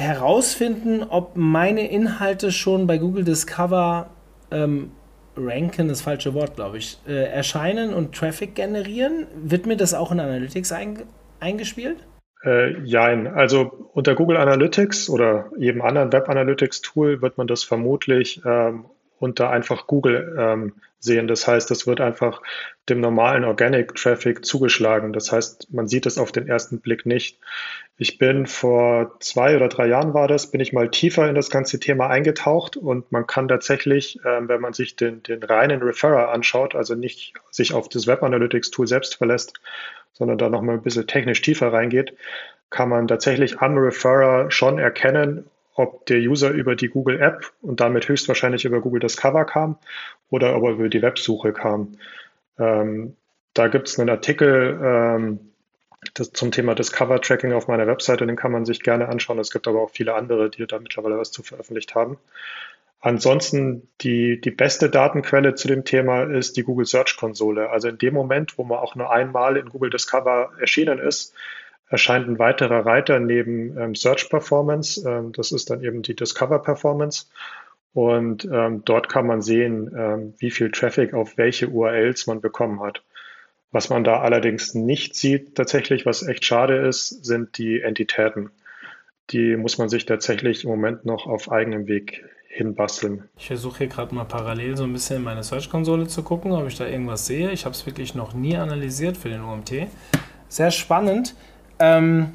herausfinden, 0.00 1.02
ob 1.02 1.36
meine 1.36 1.90
Inhalte 1.90 2.52
schon 2.52 2.86
bei 2.86 2.98
Google 2.98 3.24
Discover 3.24 4.10
ähm, 4.50 4.92
ranken, 5.36 5.88
das 5.88 6.00
falsche 6.00 6.34
Wort, 6.34 6.56
glaube 6.56 6.78
ich, 6.78 6.98
äh, 7.06 7.24
erscheinen 7.24 7.94
und 7.94 8.14
Traffic 8.14 8.54
generieren? 8.54 9.26
Wird 9.42 9.66
mir 9.66 9.76
das 9.76 9.94
auch 9.94 10.10
in 10.12 10.20
Analytics 10.20 10.72
ein, 10.72 11.02
eingespielt? 11.38 11.98
Äh, 12.44 12.80
jein. 12.82 13.26
Also 13.26 13.90
unter 13.92 14.14
Google 14.14 14.38
Analytics 14.38 15.10
oder 15.10 15.50
jedem 15.58 15.82
anderen 15.82 16.12
Web 16.12 16.28
Analytics 16.28 16.80
Tool 16.80 17.20
wird 17.20 17.36
man 17.36 17.46
das 17.46 17.64
vermutlich 17.64 18.40
ähm, 18.44 18.86
unter 19.18 19.50
einfach 19.50 19.86
Google 19.86 20.36
ähm, 20.38 20.72
sehen. 21.00 21.26
Das 21.26 21.48
heißt, 21.48 21.70
es 21.70 21.86
wird 21.86 22.00
einfach 22.00 22.42
dem 22.88 23.00
normalen 23.00 23.44
Organic 23.44 23.94
Traffic 23.94 24.44
zugeschlagen. 24.44 25.12
Das 25.12 25.32
heißt, 25.32 25.72
man 25.72 25.88
sieht 25.88 26.06
es 26.06 26.18
auf 26.18 26.30
den 26.30 26.46
ersten 26.46 26.80
Blick 26.80 27.06
nicht. 27.06 27.38
Ich 27.96 28.18
bin 28.18 28.46
vor 28.46 29.16
zwei 29.20 29.56
oder 29.56 29.68
drei 29.68 29.86
Jahren 29.86 30.14
war 30.14 30.28
das, 30.28 30.50
bin 30.50 30.60
ich 30.60 30.72
mal 30.72 30.90
tiefer 30.90 31.28
in 31.28 31.34
das 31.34 31.50
ganze 31.50 31.80
Thema 31.80 32.08
eingetaucht 32.08 32.76
und 32.76 33.10
man 33.12 33.26
kann 33.26 33.48
tatsächlich, 33.48 34.20
äh, 34.24 34.48
wenn 34.48 34.60
man 34.60 34.72
sich 34.72 34.96
den, 34.96 35.22
den 35.22 35.42
reinen 35.42 35.82
Referrer 35.82 36.30
anschaut, 36.30 36.74
also 36.74 36.94
nicht 36.94 37.34
sich 37.50 37.74
auf 37.74 37.88
das 37.88 38.06
Web 38.06 38.22
Analytics 38.22 38.70
Tool 38.70 38.86
selbst 38.86 39.16
verlässt, 39.16 39.54
sondern 40.12 40.38
da 40.38 40.48
nochmal 40.48 40.76
ein 40.76 40.82
bisschen 40.82 41.06
technisch 41.06 41.42
tiefer 41.42 41.72
reingeht, 41.72 42.14
kann 42.70 42.88
man 42.88 43.08
tatsächlich 43.08 43.58
am 43.60 43.76
Referrer 43.76 44.50
schon 44.50 44.78
erkennen, 44.78 45.50
ob 45.74 46.06
der 46.06 46.18
User 46.18 46.50
über 46.50 46.76
die 46.76 46.88
Google 46.88 47.20
App 47.20 47.52
und 47.62 47.80
damit 47.80 48.08
höchstwahrscheinlich 48.08 48.64
über 48.64 48.80
Google 48.80 49.00
Discover 49.00 49.44
kam 49.44 49.78
oder 50.30 50.56
ob 50.56 50.64
er 50.64 50.70
über 50.70 50.88
die 50.88 51.02
Websuche 51.02 51.52
kam. 51.52 51.92
Ähm, 52.58 53.16
da 53.54 53.68
gibt 53.68 53.88
es 53.88 53.98
einen 53.98 54.10
Artikel 54.10 54.80
ähm, 54.82 55.40
das, 56.14 56.32
zum 56.32 56.50
Thema 56.50 56.74
Discover 56.74 57.20
Tracking 57.20 57.52
auf 57.52 57.68
meiner 57.68 57.86
Webseite, 57.86 58.26
den 58.26 58.36
kann 58.36 58.52
man 58.52 58.64
sich 58.64 58.80
gerne 58.80 59.08
anschauen. 59.08 59.38
Es 59.38 59.50
gibt 59.50 59.68
aber 59.68 59.80
auch 59.80 59.90
viele 59.90 60.14
andere, 60.14 60.50
die 60.50 60.66
da 60.66 60.78
mittlerweile 60.78 61.18
was 61.18 61.30
zu 61.30 61.42
veröffentlicht 61.42 61.94
haben. 61.94 62.18
Ansonsten 63.02 63.88
die, 64.02 64.40
die 64.40 64.50
beste 64.50 64.90
Datenquelle 64.90 65.54
zu 65.54 65.68
dem 65.68 65.84
Thema 65.84 66.24
ist 66.24 66.56
die 66.56 66.62
Google 66.62 66.84
Search 66.84 67.16
Konsole. 67.16 67.70
Also 67.70 67.88
in 67.88 67.96
dem 67.96 68.12
Moment, 68.12 68.58
wo 68.58 68.64
man 68.64 68.78
auch 68.78 68.94
nur 68.94 69.10
einmal 69.10 69.56
in 69.56 69.70
Google 69.70 69.90
Discover 69.90 70.50
erschienen 70.60 70.98
ist, 70.98 71.34
erscheint 71.88 72.28
ein 72.28 72.38
weiterer 72.38 72.84
Reiter 72.84 73.18
neben 73.18 73.76
ähm, 73.78 73.94
Search 73.94 74.28
Performance. 74.28 75.08
Ähm, 75.08 75.32
das 75.32 75.50
ist 75.50 75.70
dann 75.70 75.82
eben 75.82 76.02
die 76.02 76.14
Discover 76.14 76.60
Performance. 76.60 77.26
Und 77.92 78.44
ähm, 78.44 78.82
dort 78.84 79.08
kann 79.08 79.26
man 79.26 79.42
sehen, 79.42 79.90
ähm, 79.96 80.34
wie 80.38 80.50
viel 80.50 80.70
Traffic 80.70 81.12
auf 81.12 81.36
welche 81.36 81.68
URLs 81.68 82.26
man 82.26 82.40
bekommen 82.40 82.80
hat. 82.80 83.02
Was 83.72 83.88
man 83.88 84.04
da 84.04 84.20
allerdings 84.20 84.74
nicht 84.74 85.14
sieht, 85.14 85.54
tatsächlich, 85.54 86.06
was 86.06 86.26
echt 86.26 86.44
schade 86.44 86.76
ist, 86.76 87.24
sind 87.24 87.58
die 87.58 87.80
Entitäten. 87.80 88.50
Die 89.30 89.56
muss 89.56 89.78
man 89.78 89.88
sich 89.88 90.06
tatsächlich 90.06 90.64
im 90.64 90.70
Moment 90.70 91.04
noch 91.04 91.26
auf 91.26 91.50
eigenem 91.52 91.86
Weg 91.86 92.24
hinbasteln. 92.48 93.28
Ich 93.38 93.46
versuche 93.46 93.78
hier 93.78 93.86
gerade 93.86 94.12
mal 94.12 94.24
parallel 94.24 94.76
so 94.76 94.82
ein 94.82 94.92
bisschen 94.92 95.18
in 95.18 95.22
meine 95.22 95.44
Search-Konsole 95.44 96.08
zu 96.08 96.24
gucken, 96.24 96.50
ob 96.50 96.66
ich 96.66 96.76
da 96.76 96.86
irgendwas 96.86 97.26
sehe. 97.26 97.52
Ich 97.52 97.64
habe 97.64 97.74
es 97.74 97.86
wirklich 97.86 98.16
noch 98.16 98.34
nie 98.34 98.56
analysiert 98.56 99.16
für 99.16 99.28
den 99.28 99.42
UMT. 99.42 99.86
Sehr 100.48 100.72
spannend. 100.72 101.36
Ähm, 101.78 102.32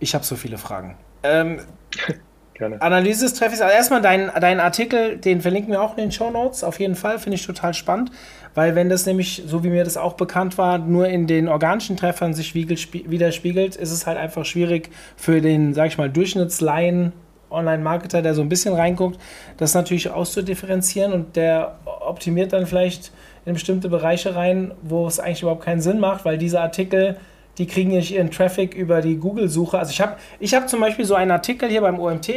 ich 0.00 0.14
habe 0.14 0.24
so 0.24 0.36
viele 0.36 0.58
Fragen. 0.58 0.96
Ähm, 1.22 1.60
Gerne. 2.58 2.82
Analyse 2.82 3.24
des 3.24 3.34
Treffes. 3.34 3.60
Also 3.60 3.72
erstmal 3.72 4.02
dein, 4.02 4.30
dein 4.40 4.58
Artikel, 4.58 5.16
den 5.16 5.40
verlinken 5.40 5.70
wir 5.70 5.80
auch 5.80 5.96
in 5.96 6.04
den 6.04 6.12
Show 6.12 6.30
Notes. 6.30 6.64
Auf 6.64 6.80
jeden 6.80 6.96
Fall 6.96 7.20
finde 7.20 7.36
ich 7.36 7.46
total 7.46 7.72
spannend, 7.72 8.10
weil 8.54 8.74
wenn 8.74 8.88
das 8.88 9.06
nämlich, 9.06 9.44
so 9.46 9.62
wie 9.62 9.68
mir 9.68 9.84
das 9.84 9.96
auch 9.96 10.14
bekannt 10.14 10.58
war, 10.58 10.78
nur 10.78 11.06
in 11.06 11.28
den 11.28 11.46
organischen 11.46 11.96
Treffern 11.96 12.34
sich 12.34 12.54
widerspiegelt, 12.54 13.76
ist 13.76 13.92
es 13.92 14.06
halt 14.06 14.18
einfach 14.18 14.44
schwierig 14.44 14.90
für 15.16 15.40
den, 15.40 15.72
sag 15.72 15.86
ich 15.86 15.98
mal, 15.98 16.10
Durchschnittsleihen 16.10 17.12
Online-Marketer, 17.50 18.22
der 18.22 18.34
so 18.34 18.42
ein 18.42 18.48
bisschen 18.48 18.74
reinguckt, 18.74 19.18
das 19.56 19.74
natürlich 19.74 20.10
auszudifferenzieren 20.10 21.12
und 21.12 21.36
der 21.36 21.78
optimiert 21.84 22.52
dann 22.52 22.66
vielleicht 22.66 23.12
in 23.46 23.54
bestimmte 23.54 23.88
Bereiche 23.88 24.34
rein, 24.34 24.72
wo 24.82 25.06
es 25.06 25.20
eigentlich 25.20 25.42
überhaupt 25.42 25.64
keinen 25.64 25.80
Sinn 25.80 26.00
macht, 26.00 26.24
weil 26.24 26.38
diese 26.38 26.60
Artikel 26.60 27.16
die 27.58 27.66
kriegen 27.66 27.90
nicht 27.90 28.12
ihren 28.12 28.30
Traffic 28.30 28.74
über 28.74 29.00
die 29.00 29.16
Google-Suche. 29.16 29.78
Also 29.78 29.90
ich 29.90 30.00
habe 30.00 30.16
ich 30.38 30.54
hab 30.54 30.68
zum 30.68 30.80
Beispiel 30.80 31.04
so 31.04 31.14
einen 31.14 31.32
Artikel 31.32 31.68
hier 31.68 31.80
beim 31.80 31.98
OMT, 31.98 32.28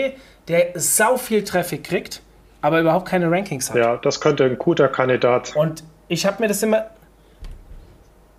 der 0.48 0.70
sau 0.76 1.18
viel 1.18 1.44
Traffic 1.44 1.84
kriegt, 1.84 2.22
aber 2.62 2.82
überhaupt 2.82 3.08
keine 3.08 3.30
Rankings 3.30 3.70
hat. 3.70 3.78
Ja, 3.78 3.98
das 3.98 4.20
könnte 4.20 4.44
ein 4.44 4.58
guter 4.58 4.88
Kandidat. 4.88 5.56
Und 5.56 5.84
ich 6.08 6.26
habe 6.26 6.42
mir 6.42 6.48
das 6.48 6.64
immer 6.64 6.88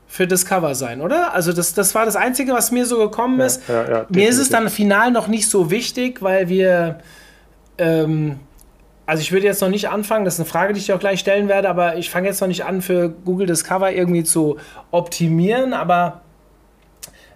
für 0.09 0.27
Discover 0.27 0.75
sein, 0.75 1.01
oder? 1.01 1.33
Also 1.33 1.53
das, 1.53 1.73
das 1.73 1.95
war 1.95 2.05
das 2.05 2.17
Einzige, 2.17 2.53
was 2.53 2.71
mir 2.71 2.85
so 2.85 2.99
gekommen 2.99 3.39
ja, 3.39 3.47
ist. 3.47 3.69
Ja, 3.69 3.89
ja, 3.89 4.07
mir 4.11 4.29
ist 4.29 4.39
es 4.39 4.51
dann 4.51 4.69
final 4.69 5.11
noch 5.11 5.29
nicht 5.29 5.49
so 5.49 5.71
wichtig, 5.71 6.21
weil 6.21 6.49
wir... 6.49 6.99
Ähm, 7.79 8.41
also 9.05 9.21
ich 9.21 9.33
würde 9.33 9.47
jetzt 9.47 9.61
noch 9.61 9.69
nicht 9.69 9.89
anfangen, 9.89 10.25
das 10.25 10.35
ist 10.35 10.41
eine 10.41 10.49
Frage, 10.49 10.73
die 10.73 10.79
ich 10.79 10.87
dir 10.87 10.95
auch 10.95 11.01
gleich 11.01 11.21
stellen 11.21 11.49
werde, 11.49 11.69
aber 11.69 11.97
ich 11.97 12.09
fange 12.09 12.29
jetzt 12.29 12.41
noch 12.41 12.49
nicht 12.49 12.65
an, 12.65 12.81
für 12.81 13.09
Google 13.09 13.47
Discover 13.47 13.93
irgendwie 13.93 14.23
zu 14.23 14.59
optimieren, 14.91 15.75
aber 15.75 16.22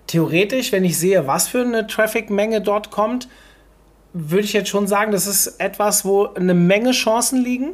theoretisch, 0.07 0.73
wenn 0.73 0.85
ich 0.85 0.99
sehe, 0.99 1.27
was 1.27 1.49
für 1.49 1.61
eine 1.61 1.87
Traffic-Menge 1.87 2.61
dort 2.61 2.91
kommt, 2.91 3.29
würde 4.13 4.45
ich 4.45 4.53
jetzt 4.53 4.69
schon 4.69 4.87
sagen, 4.87 5.13
das 5.13 5.27
ist 5.27 5.61
etwas, 5.61 6.05
wo 6.05 6.27
eine 6.27 6.55
Menge 6.55 6.93
Chancen 6.93 7.43
liegen 7.43 7.73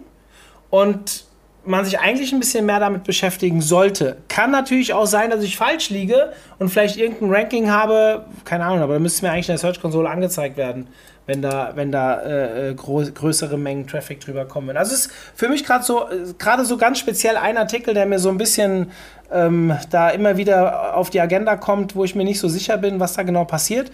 und 0.71 1.25
man 1.65 1.85
sich 1.85 2.01
eigentlich 2.01 2.33
ein 2.33 2.41
bisschen 2.41 2.67
mehr 2.67 2.81
damit 2.81 3.05
beschäftigen 3.05 3.61
sollte. 3.61 4.17
Kann 4.29 4.51
natürlich 4.51 4.93
auch 4.95 5.07
sein, 5.07 5.31
dass 5.31 5.45
ich 5.45 5.57
falsch 5.57 5.91
liege 5.91 6.33
und 6.59 6.71
vielleicht 6.71 6.97
irgendein 6.97 7.31
Ranking 7.31 7.71
habe, 7.71 8.27
keine 8.45 8.65
Ahnung, 8.65 8.81
aber 8.81 8.95
da 8.95 8.99
müsste 8.99 9.25
mir 9.25 9.31
eigentlich 9.31 9.49
in 9.49 9.53
der 9.53 9.59
Search-Konsole 9.59 10.09
angezeigt 10.11 10.57
werden, 10.57 10.89
wenn 11.27 11.43
da, 11.43 11.73
wenn 11.75 11.93
da 11.93 12.21
äh, 12.21 12.71
äh 12.71 12.75
größere 12.75 13.57
Mengen 13.57 13.87
Traffic 13.87 14.21
drüber 14.21 14.45
kommen. 14.45 14.77
Also 14.77 14.95
es 14.95 15.07
ist 15.07 15.13
für 15.35 15.49
mich 15.49 15.65
gerade 15.65 15.85
so, 15.85 16.07
gerade 16.39 16.65
so 16.65 16.77
ganz 16.77 16.99
speziell 16.99 17.37
ein 17.37 17.57
Artikel, 17.57 17.95
der 17.95 18.07
mir 18.07 18.19
so 18.19 18.29
ein 18.29 18.39
bisschen 18.39 18.91
ähm, 19.31 19.77
da 19.91 20.11
immer 20.11 20.37
wieder 20.37 20.97
auf 20.97 21.11
die 21.11 21.21
Agenda 21.21 21.57
kommt, 21.57 21.97
wo 21.97 22.05
ich 22.05 22.15
mir 22.15 22.25
nicht 22.25 22.41
so 22.41 22.49
sicher 22.49 22.77
bin, 22.77 23.01
was 23.01 23.15
da 23.15 23.23
genau 23.23 23.45
passiert. 23.45 23.91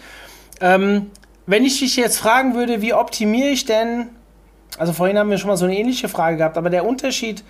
Ähm, 0.60 1.10
wenn 1.46 1.64
ich 1.64 1.78
dich 1.78 1.96
jetzt 1.96 2.18
fragen 2.18 2.54
würde, 2.54 2.82
wie 2.82 2.92
optimiere 2.92 3.48
ich 3.48 3.64
denn, 3.64 4.08
also 4.76 4.92
vorhin 4.92 5.18
haben 5.18 5.30
wir 5.30 5.38
schon 5.38 5.48
mal 5.48 5.56
so 5.56 5.64
eine 5.64 5.76
ähnliche 5.76 6.08
Frage 6.08 6.36
gehabt, 6.36 6.58
aber 6.58 6.70
der 6.70 6.84
Unterschied, 6.84 7.44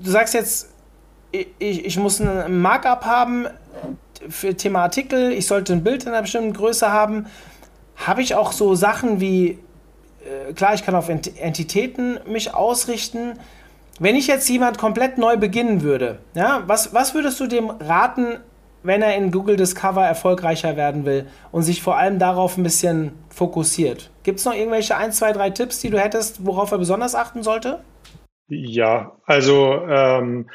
du 0.00 0.10
sagst 0.10 0.34
jetzt, 0.34 0.68
ich, 1.32 1.84
ich 1.84 1.96
muss 1.98 2.20
ein 2.20 2.60
Markup 2.60 3.04
haben 3.04 3.46
für 4.28 4.54
Thema 4.54 4.82
Artikel, 4.82 5.32
ich 5.32 5.46
sollte 5.46 5.72
ein 5.72 5.84
Bild 5.84 6.04
in 6.04 6.10
einer 6.10 6.22
bestimmten 6.22 6.52
Größe 6.52 6.90
haben. 6.90 7.26
Habe 7.98 8.22
ich 8.22 8.34
auch 8.34 8.52
so 8.52 8.74
Sachen 8.74 9.20
wie, 9.20 9.58
äh, 10.48 10.52
klar, 10.54 10.74
ich 10.74 10.84
kann 10.84 10.94
auf 10.94 11.08
Entitäten 11.08 12.18
mich 12.26 12.54
ausrichten, 12.54 13.38
wenn 14.00 14.14
ich 14.14 14.28
jetzt 14.28 14.48
jemand 14.48 14.78
komplett 14.78 15.18
neu 15.18 15.36
beginnen 15.36 15.82
würde, 15.82 16.20
ja, 16.34 16.62
was, 16.66 16.94
was 16.94 17.14
würdest 17.14 17.40
du 17.40 17.46
dem 17.46 17.70
raten, 17.70 18.38
wenn 18.84 19.02
er 19.02 19.16
in 19.16 19.32
Google 19.32 19.56
Discover 19.56 20.06
erfolgreicher 20.06 20.76
werden 20.76 21.04
will 21.04 21.26
und 21.50 21.62
sich 21.62 21.82
vor 21.82 21.96
allem 21.96 22.20
darauf 22.20 22.56
ein 22.56 22.62
bisschen 22.62 23.12
fokussiert? 23.28 24.10
Gibt 24.22 24.38
es 24.38 24.44
noch 24.44 24.54
irgendwelche 24.54 24.96
1, 24.96 25.16
2, 25.16 25.32
3 25.32 25.50
Tipps, 25.50 25.80
die 25.80 25.90
du 25.90 25.98
hättest, 25.98 26.46
worauf 26.46 26.70
er 26.70 26.78
besonders 26.78 27.16
achten 27.16 27.42
sollte? 27.42 27.80
Ja, 28.48 29.12
also 29.26 29.82
ähm, 29.88 30.48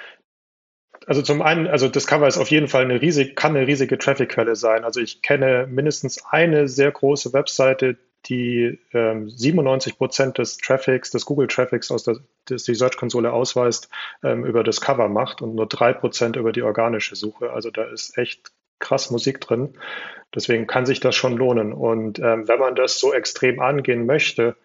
also 1.08 1.22
zum 1.22 1.42
einen, 1.42 1.68
also 1.68 1.88
Discover 1.88 2.28
ist 2.28 2.38
auf 2.38 2.50
jeden 2.50 2.68
Fall 2.68 2.84
eine 2.84 3.02
riesige, 3.02 3.34
kann 3.34 3.56
eine 3.56 3.68
riesige 3.68 3.98
Traffic-Quelle 3.98 4.56
sein. 4.56 4.84
Also 4.84 5.00
ich 5.00 5.22
kenne 5.22 5.68
mindestens 5.70 6.24
eine 6.26 6.68
sehr 6.68 6.92
große 6.92 7.34
Webseite, 7.34 7.98
die 8.26 8.80
ähm, 8.94 9.30
97 9.30 9.98
Prozent 9.98 10.38
des 10.38 10.58
Traffics, 10.58 11.12
des 11.12 11.26
Google-Traffics 11.26 11.92
aus 11.92 12.04
der 12.04 12.18
das 12.46 12.64
die 12.64 12.76
Search-Konsole 12.76 13.32
ausweist, 13.32 13.90
ähm, 14.24 14.46
über 14.46 14.64
Discover 14.64 15.08
macht 15.10 15.42
und 15.42 15.56
nur 15.56 15.68
drei 15.68 15.94
Prozent 15.94 16.36
über 16.36 16.52
die 16.52 16.64
organische 16.64 17.16
Suche. 17.16 17.52
Also 17.52 17.72
da 17.72 17.84
ist 17.84 18.18
echt 18.18 18.52
krass 18.80 19.12
Musik 19.12 19.40
drin. 19.40 19.74
Deswegen 20.36 20.68
kann 20.68 20.86
sich 20.86 21.00
das 21.00 21.16
schon 21.16 21.38
lohnen. 21.38 21.74
Und 21.74 22.20
ähm, 22.20 22.48
wenn 22.48 22.60
man 22.60 22.76
das 22.76 23.00
so 23.00 23.14
extrem 23.14 23.60
angehen 23.60 24.06
möchte, 24.06 24.56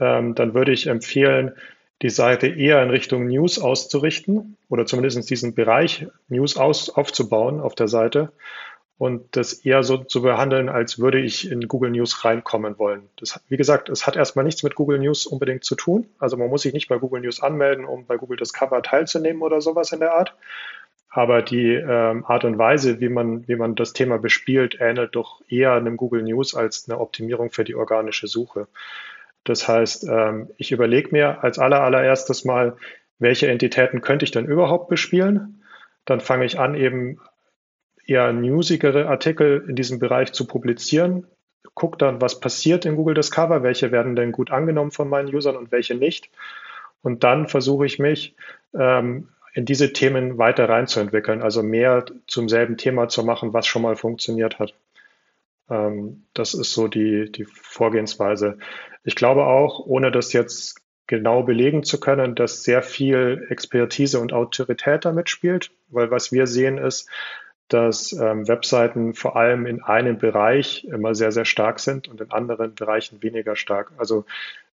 ähm, 0.00 0.34
dann 0.34 0.54
würde 0.54 0.72
ich 0.72 0.86
empfehlen, 0.86 1.52
die 2.02 2.10
Seite 2.10 2.48
eher 2.48 2.82
in 2.82 2.90
Richtung 2.90 3.26
News 3.26 3.60
auszurichten 3.60 4.56
oder 4.68 4.86
zumindest 4.86 5.30
diesen 5.30 5.54
Bereich 5.54 6.06
News 6.28 6.56
aus, 6.56 6.90
aufzubauen 6.90 7.60
auf 7.60 7.74
der 7.74 7.88
Seite 7.88 8.32
und 8.98 9.36
das 9.36 9.52
eher 9.52 9.82
so 9.82 9.98
zu 9.98 10.22
behandeln, 10.22 10.68
als 10.68 10.98
würde 10.98 11.20
ich 11.20 11.50
in 11.50 11.66
Google 11.68 11.90
News 11.90 12.24
reinkommen 12.24 12.78
wollen. 12.78 13.08
Das, 13.18 13.40
wie 13.48 13.56
gesagt, 13.56 13.88
es 13.88 14.06
hat 14.06 14.16
erstmal 14.16 14.44
nichts 14.44 14.62
mit 14.62 14.74
Google 14.74 14.98
News 14.98 15.26
unbedingt 15.26 15.64
zu 15.64 15.74
tun. 15.74 16.06
Also 16.18 16.36
man 16.36 16.48
muss 16.48 16.62
sich 16.62 16.72
nicht 16.72 16.88
bei 16.88 16.98
Google 16.98 17.20
News 17.20 17.42
anmelden, 17.42 17.84
um 17.84 18.06
bei 18.06 18.16
Google 18.16 18.36
Discover 18.36 18.82
teilzunehmen 18.82 19.42
oder 19.42 19.60
sowas 19.60 19.92
in 19.92 20.00
der 20.00 20.14
Art. 20.14 20.34
Aber 21.08 21.42
die 21.42 21.74
ähm, 21.74 22.24
Art 22.26 22.44
und 22.44 22.58
Weise, 22.58 23.00
wie 23.00 23.08
man, 23.08 23.46
wie 23.46 23.56
man 23.56 23.74
das 23.74 23.92
Thema 23.92 24.18
bespielt, 24.18 24.78
ähnelt 24.80 25.14
doch 25.14 25.42
eher 25.48 25.72
einem 25.74 25.96
Google 25.96 26.22
News 26.22 26.54
als 26.54 26.88
eine 26.88 26.98
Optimierung 27.00 27.50
für 27.50 27.64
die 27.64 27.74
organische 27.74 28.28
Suche. 28.28 28.66
Das 29.44 29.66
heißt, 29.66 30.06
ähm, 30.08 30.50
ich 30.56 30.72
überlege 30.72 31.08
mir 31.12 31.42
als 31.42 31.58
aller, 31.58 31.82
allererstes 31.82 32.44
mal, 32.44 32.76
welche 33.18 33.48
Entitäten 33.48 34.00
könnte 34.00 34.24
ich 34.24 34.30
denn 34.30 34.46
überhaupt 34.46 34.88
bespielen? 34.88 35.62
Dann 36.04 36.20
fange 36.20 36.44
ich 36.44 36.58
an, 36.58 36.74
eben 36.74 37.20
eher 38.06 38.32
newsigere 38.32 39.08
Artikel 39.08 39.64
in 39.68 39.76
diesem 39.76 39.98
Bereich 39.98 40.32
zu 40.32 40.46
publizieren. 40.46 41.26
Guck 41.74 41.98
dann, 41.98 42.20
was 42.20 42.40
passiert 42.40 42.84
in 42.84 42.96
Google 42.96 43.14
Discover, 43.14 43.62
welche 43.62 43.92
werden 43.92 44.16
denn 44.16 44.32
gut 44.32 44.50
angenommen 44.50 44.90
von 44.90 45.08
meinen 45.08 45.34
Usern 45.34 45.56
und 45.56 45.72
welche 45.72 45.94
nicht. 45.94 46.30
Und 47.02 47.24
dann 47.24 47.48
versuche 47.48 47.86
ich 47.86 47.98
mich 47.98 48.36
ähm, 48.74 49.28
in 49.54 49.64
diese 49.64 49.92
Themen 49.92 50.38
weiter 50.38 50.68
reinzuentwickeln, 50.68 51.42
also 51.42 51.62
mehr 51.62 52.04
zum 52.26 52.48
selben 52.48 52.76
Thema 52.76 53.08
zu 53.08 53.24
machen, 53.24 53.52
was 53.52 53.66
schon 53.66 53.82
mal 53.82 53.96
funktioniert 53.96 54.58
hat. 54.58 54.74
Ähm, 55.70 56.26
das 56.34 56.54
ist 56.54 56.72
so 56.72 56.88
die, 56.88 57.30
die 57.30 57.44
Vorgehensweise. 57.44 58.58
Ich 59.04 59.14
glaube 59.14 59.44
auch, 59.44 59.80
ohne 59.80 60.10
das 60.10 60.32
jetzt 60.32 60.80
genau 61.06 61.42
belegen 61.42 61.82
zu 61.82 62.00
können, 62.00 62.34
dass 62.34 62.64
sehr 62.64 62.82
viel 62.82 63.46
Expertise 63.50 64.20
und 64.20 64.32
Autorität 64.32 65.04
damit 65.04 65.28
spielt, 65.28 65.72
weil 65.88 66.10
was 66.10 66.32
wir 66.32 66.46
sehen 66.46 66.78
ist, 66.78 67.08
dass 67.68 68.12
ähm, 68.12 68.46
Webseiten 68.48 69.14
vor 69.14 69.36
allem 69.36 69.66
in 69.66 69.82
einem 69.82 70.18
Bereich 70.18 70.84
immer 70.84 71.14
sehr, 71.14 71.32
sehr 71.32 71.44
stark 71.44 71.80
sind 71.80 72.08
und 72.08 72.20
in 72.20 72.30
anderen 72.30 72.74
Bereichen 72.74 73.22
weniger 73.22 73.56
stark. 73.56 73.92
Also 73.96 74.24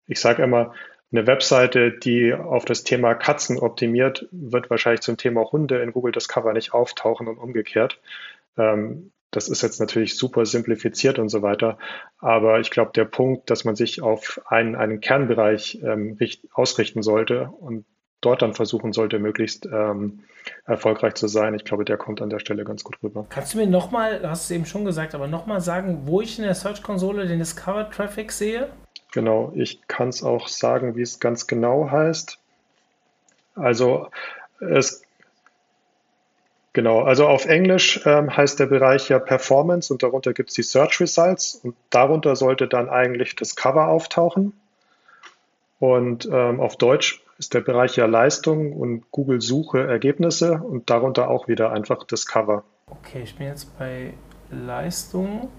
ich 0.05 0.19
sage 0.19 0.43
immer, 0.43 0.73
eine 1.11 1.25
Webseite, 1.25 1.91
die 1.91 2.33
auf 2.33 2.65
das 2.65 2.83
Thema 2.83 3.15
Katzen 3.15 3.57
optimiert, 3.57 4.27
wird 4.31 4.69
wahrscheinlich 4.69 5.01
zum 5.01 5.17
Thema 5.17 5.51
Hunde 5.51 5.81
in 5.81 5.91
Google 5.91 6.11
Discover 6.11 6.53
nicht 6.53 6.73
auftauchen 6.73 7.27
und 7.27 7.37
umgekehrt. 7.37 7.99
Ähm, 8.57 9.11
das 9.31 9.47
ist 9.47 9.61
jetzt 9.61 9.79
natürlich 9.79 10.17
super 10.17 10.45
simplifiziert 10.45 11.19
und 11.19 11.29
so 11.29 11.41
weiter. 11.41 11.77
Aber 12.19 12.59
ich 12.59 12.71
glaube, 12.71 12.91
der 12.95 13.05
Punkt, 13.05 13.49
dass 13.49 13.63
man 13.63 13.75
sich 13.75 14.01
auf 14.01 14.41
einen, 14.47 14.75
einen 14.75 15.01
Kernbereich 15.01 15.79
ähm, 15.83 16.17
richt, 16.19 16.43
ausrichten 16.53 17.03
sollte 17.03 17.49
und 17.59 17.85
dort 18.21 18.41
dann 18.41 18.53
versuchen 18.53 18.91
sollte, 18.91 19.19
möglichst 19.19 19.65
ähm, 19.65 20.23
erfolgreich 20.65 21.13
zu 21.13 21.27
sein, 21.27 21.53
ich 21.53 21.63
glaube, 21.63 21.85
der 21.85 21.97
kommt 21.97 22.21
an 22.21 22.29
der 22.29 22.39
Stelle 22.39 22.63
ganz 22.63 22.83
gut 22.83 22.97
rüber. 23.03 23.25
Kannst 23.29 23.53
du 23.53 23.59
mir 23.59 23.67
nochmal, 23.67 24.19
du 24.19 24.29
hast 24.29 24.45
es 24.45 24.51
eben 24.51 24.65
schon 24.65 24.83
gesagt, 24.83 25.15
aber 25.15 25.27
nochmal 25.27 25.61
sagen, 25.61 26.01
wo 26.05 26.21
ich 26.21 26.37
in 26.37 26.45
der 26.45 26.55
Search-Konsole 26.55 27.27
den 27.27 27.39
Discover-Traffic 27.39 28.31
sehe? 28.31 28.69
Genau, 29.11 29.51
ich 29.55 29.87
kann 29.87 30.09
es 30.09 30.23
auch 30.23 30.47
sagen, 30.47 30.95
wie 30.95 31.01
es 31.01 31.19
ganz 31.19 31.47
genau 31.47 31.89
heißt. 31.89 32.39
Also 33.55 34.09
es 34.59 35.03
genau, 36.79 37.01
also 37.01 37.27
auf 37.27 37.45
Englisch 37.45 37.99
ähm, 38.05 38.35
heißt 38.35 38.59
der 38.59 38.67
Bereich 38.67 39.09
ja 39.09 39.19
Performance 39.19 39.91
und 39.93 40.01
darunter 40.01 40.33
gibt 40.33 40.49
es 40.49 40.55
die 40.55 40.63
Search 40.63 41.01
Results 41.01 41.55
und 41.55 41.75
darunter 41.89 42.35
sollte 42.37 42.67
dann 42.67 42.89
eigentlich 42.89 43.35
das 43.35 43.55
Cover 43.55 43.89
auftauchen. 43.89 44.53
Und 45.79 46.27
ähm, 46.31 46.61
auf 46.61 46.77
Deutsch 46.77 47.21
ist 47.37 47.53
der 47.53 47.61
Bereich 47.61 47.97
ja 47.97 48.05
Leistung 48.05 48.71
und 48.73 49.11
Google 49.11 49.41
Suche 49.41 49.85
Ergebnisse 49.85 50.53
und 50.53 50.89
darunter 50.89 51.29
auch 51.29 51.49
wieder 51.49 51.71
einfach 51.71 52.05
das 52.05 52.25
Cover. 52.25 52.63
Okay, 52.87 53.23
ich 53.23 53.35
bin 53.35 53.47
jetzt 53.47 53.77
bei 53.77 54.13
Leistung 54.49 55.49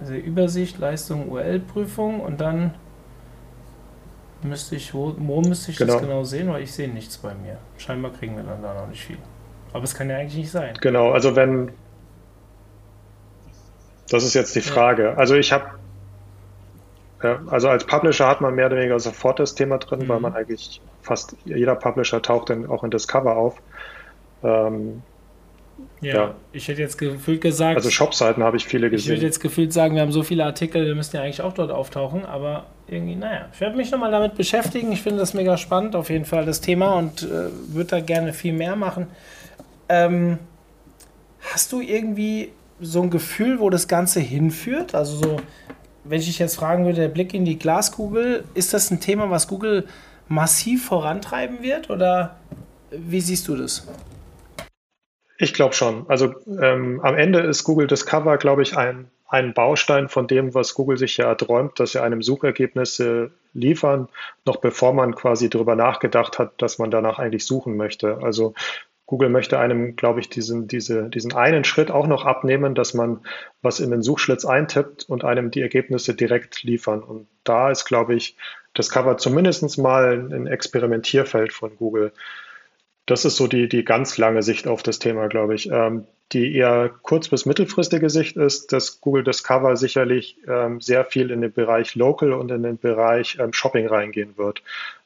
also 0.00 0.12
Übersicht, 0.12 0.78
Leistung, 0.78 1.30
URL-Prüfung 1.30 2.20
und 2.20 2.40
dann 2.40 2.74
müsste 4.42 4.76
ich, 4.76 4.92
wo, 4.92 5.14
wo 5.18 5.40
müsste 5.40 5.70
ich 5.70 5.78
genau. 5.78 5.94
das 5.94 6.02
genau 6.02 6.24
sehen, 6.24 6.48
weil 6.48 6.62
ich 6.62 6.72
sehe 6.72 6.88
nichts 6.88 7.16
bei 7.16 7.34
mir. 7.34 7.56
Scheinbar 7.78 8.12
kriegen 8.12 8.36
wir 8.36 8.42
dann 8.42 8.62
da 8.62 8.74
noch 8.74 8.88
nicht 8.88 9.02
viel. 9.02 9.18
Aber 9.76 9.84
es 9.84 9.94
kann 9.94 10.08
ja 10.08 10.16
eigentlich 10.16 10.36
nicht 10.38 10.50
sein. 10.50 10.74
Genau, 10.80 11.10
also 11.10 11.36
wenn, 11.36 11.70
das 14.08 14.24
ist 14.24 14.32
jetzt 14.32 14.56
die 14.56 14.62
Frage. 14.62 15.02
Ja. 15.02 15.14
Also 15.14 15.34
ich 15.34 15.52
habe, 15.52 15.66
ja, 17.22 17.40
also 17.48 17.68
als 17.68 17.84
Publisher 17.84 18.26
hat 18.26 18.40
man 18.40 18.54
mehr 18.54 18.66
oder 18.66 18.76
weniger 18.76 18.98
sofort 18.98 19.38
das 19.38 19.54
Thema 19.54 19.76
drin, 19.76 20.00
mhm. 20.00 20.08
weil 20.08 20.20
man 20.20 20.34
eigentlich 20.34 20.80
fast 21.02 21.36
jeder 21.44 21.74
Publisher 21.74 22.22
taucht 22.22 22.48
dann 22.48 22.64
auch 22.66 22.84
in 22.84 22.90
Discover 22.90 23.36
auf. 23.36 23.60
Ähm, 24.42 25.02
ja, 26.00 26.14
ja, 26.14 26.34
ich 26.52 26.68
hätte 26.68 26.80
jetzt 26.80 26.96
gefühlt 26.96 27.42
gesagt. 27.42 27.76
Also 27.76 27.90
Shopseiten 27.90 28.42
habe 28.42 28.56
ich 28.56 28.64
viele 28.64 28.88
gesehen. 28.88 29.12
Ich 29.12 29.18
würde 29.18 29.26
jetzt 29.26 29.40
gefühlt 29.40 29.74
sagen, 29.74 29.94
wir 29.94 30.00
haben 30.00 30.12
so 30.12 30.22
viele 30.22 30.46
Artikel, 30.46 30.86
wir 30.86 30.94
müssen 30.94 31.16
ja 31.16 31.22
eigentlich 31.22 31.42
auch 31.42 31.52
dort 31.52 31.70
auftauchen, 31.70 32.24
aber 32.24 32.64
irgendwie, 32.86 33.16
naja, 33.16 33.48
ich 33.52 33.60
werde 33.60 33.76
mich 33.76 33.90
nochmal 33.90 34.10
damit 34.10 34.36
beschäftigen. 34.36 34.90
Ich 34.92 35.02
finde 35.02 35.18
das 35.18 35.34
mega 35.34 35.58
spannend, 35.58 35.94
auf 35.94 36.08
jeden 36.08 36.24
Fall 36.24 36.46
das 36.46 36.62
Thema 36.62 36.94
und 36.94 37.24
äh, 37.24 37.50
würde 37.74 37.90
da 37.90 38.00
gerne 38.00 38.32
viel 38.32 38.54
mehr 38.54 38.74
machen. 38.76 39.08
Ähm, 39.88 40.38
hast 41.40 41.72
du 41.72 41.80
irgendwie 41.80 42.52
so 42.80 43.02
ein 43.02 43.10
Gefühl, 43.10 43.60
wo 43.60 43.70
das 43.70 43.88
Ganze 43.88 44.20
hinführt? 44.20 44.94
Also 44.94 45.16
so, 45.16 45.36
wenn 46.04 46.20
ich 46.20 46.26
dich 46.26 46.38
jetzt 46.38 46.56
fragen 46.56 46.84
würde, 46.84 47.00
der 47.00 47.08
Blick 47.08 47.34
in 47.34 47.44
die 47.44 47.58
Glaskugel, 47.58 48.44
ist 48.54 48.74
das 48.74 48.90
ein 48.90 49.00
Thema, 49.00 49.30
was 49.30 49.48
Google 49.48 49.86
massiv 50.28 50.86
vorantreiben 50.86 51.62
wird 51.62 51.90
oder 51.90 52.36
wie 52.90 53.20
siehst 53.20 53.48
du 53.48 53.56
das? 53.56 53.86
Ich 55.38 55.54
glaube 55.54 55.74
schon. 55.74 56.08
Also 56.08 56.34
ähm, 56.60 57.00
am 57.02 57.16
Ende 57.16 57.40
ist 57.40 57.64
Google 57.64 57.86
Discover, 57.86 58.38
glaube 58.38 58.62
ich, 58.62 58.76
ein, 58.76 59.10
ein 59.28 59.54
Baustein 59.54 60.08
von 60.08 60.26
dem, 60.26 60.54
was 60.54 60.74
Google 60.74 60.96
sich 60.96 61.16
ja 61.18 61.26
erträumt, 61.26 61.78
dass 61.78 61.92
sie 61.92 62.02
einem 62.02 62.22
Suchergebnisse 62.22 63.30
liefern, 63.52 64.08
noch 64.44 64.56
bevor 64.56 64.94
man 64.94 65.14
quasi 65.14 65.50
darüber 65.50 65.76
nachgedacht 65.76 66.38
hat, 66.38 66.60
dass 66.62 66.78
man 66.78 66.90
danach 66.90 67.18
eigentlich 67.18 67.44
suchen 67.44 67.76
möchte. 67.76 68.18
Also 68.22 68.54
Google 69.06 69.28
möchte 69.28 69.58
einem, 69.58 69.94
glaube 69.94 70.20
ich, 70.20 70.28
diesen, 70.28 70.66
diese, 70.66 71.08
diesen 71.08 71.32
einen 71.32 71.64
Schritt 71.64 71.90
auch 71.90 72.08
noch 72.08 72.24
abnehmen, 72.24 72.74
dass 72.74 72.92
man 72.92 73.20
was 73.62 73.78
in 73.78 73.90
den 73.90 74.02
Suchschlitz 74.02 74.44
eintippt 74.44 75.08
und 75.08 75.24
einem 75.24 75.50
die 75.52 75.62
Ergebnisse 75.62 76.14
direkt 76.14 76.64
liefern. 76.64 77.02
Und 77.02 77.28
da 77.44 77.70
ist, 77.70 77.84
glaube 77.84 78.14
ich, 78.14 78.36
Discover 78.76 79.16
zumindest 79.16 79.78
mal 79.78 80.32
ein 80.32 80.46
Experimentierfeld 80.46 81.52
von 81.52 81.76
Google. 81.76 82.12
Das 83.06 83.24
ist 83.24 83.36
so 83.36 83.46
die, 83.46 83.68
die 83.68 83.84
ganz 83.84 84.18
lange 84.18 84.42
Sicht 84.42 84.66
auf 84.66 84.82
das 84.82 84.98
Thema, 84.98 85.28
glaube 85.28 85.54
ich. 85.54 85.70
Ähm, 85.70 86.06
die 86.32 86.56
eher 86.56 86.90
kurz- 87.02 87.28
bis 87.28 87.46
mittelfristige 87.46 88.10
Sicht 88.10 88.36
ist, 88.36 88.72
dass 88.72 89.00
Google 89.00 89.22
Discover 89.22 89.76
sicherlich 89.76 90.36
ähm, 90.48 90.80
sehr 90.80 91.04
viel 91.04 91.30
in 91.30 91.40
den 91.40 91.52
Bereich 91.52 91.94
Local 91.94 92.32
und 92.32 92.50
in 92.50 92.64
den 92.64 92.78
Bereich 92.78 93.38
ähm, 93.40 93.52
Shopping 93.52 93.86
reingehen 93.86 94.36
wird, 94.36 94.62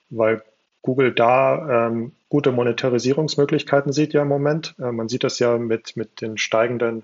weil 0.08 0.42
Google 0.80 1.12
da 1.12 1.88
ähm, 1.88 2.12
gute 2.30 2.52
Monetarisierungsmöglichkeiten 2.52 3.92
sieht 3.92 4.14
ja 4.14 4.22
im 4.22 4.28
Moment. 4.28 4.74
Äh, 4.78 4.92
man 4.92 5.10
sieht 5.10 5.24
das 5.24 5.38
ja 5.38 5.58
mit, 5.58 5.96
mit 5.98 6.22
den 6.22 6.38
steigenden 6.38 7.02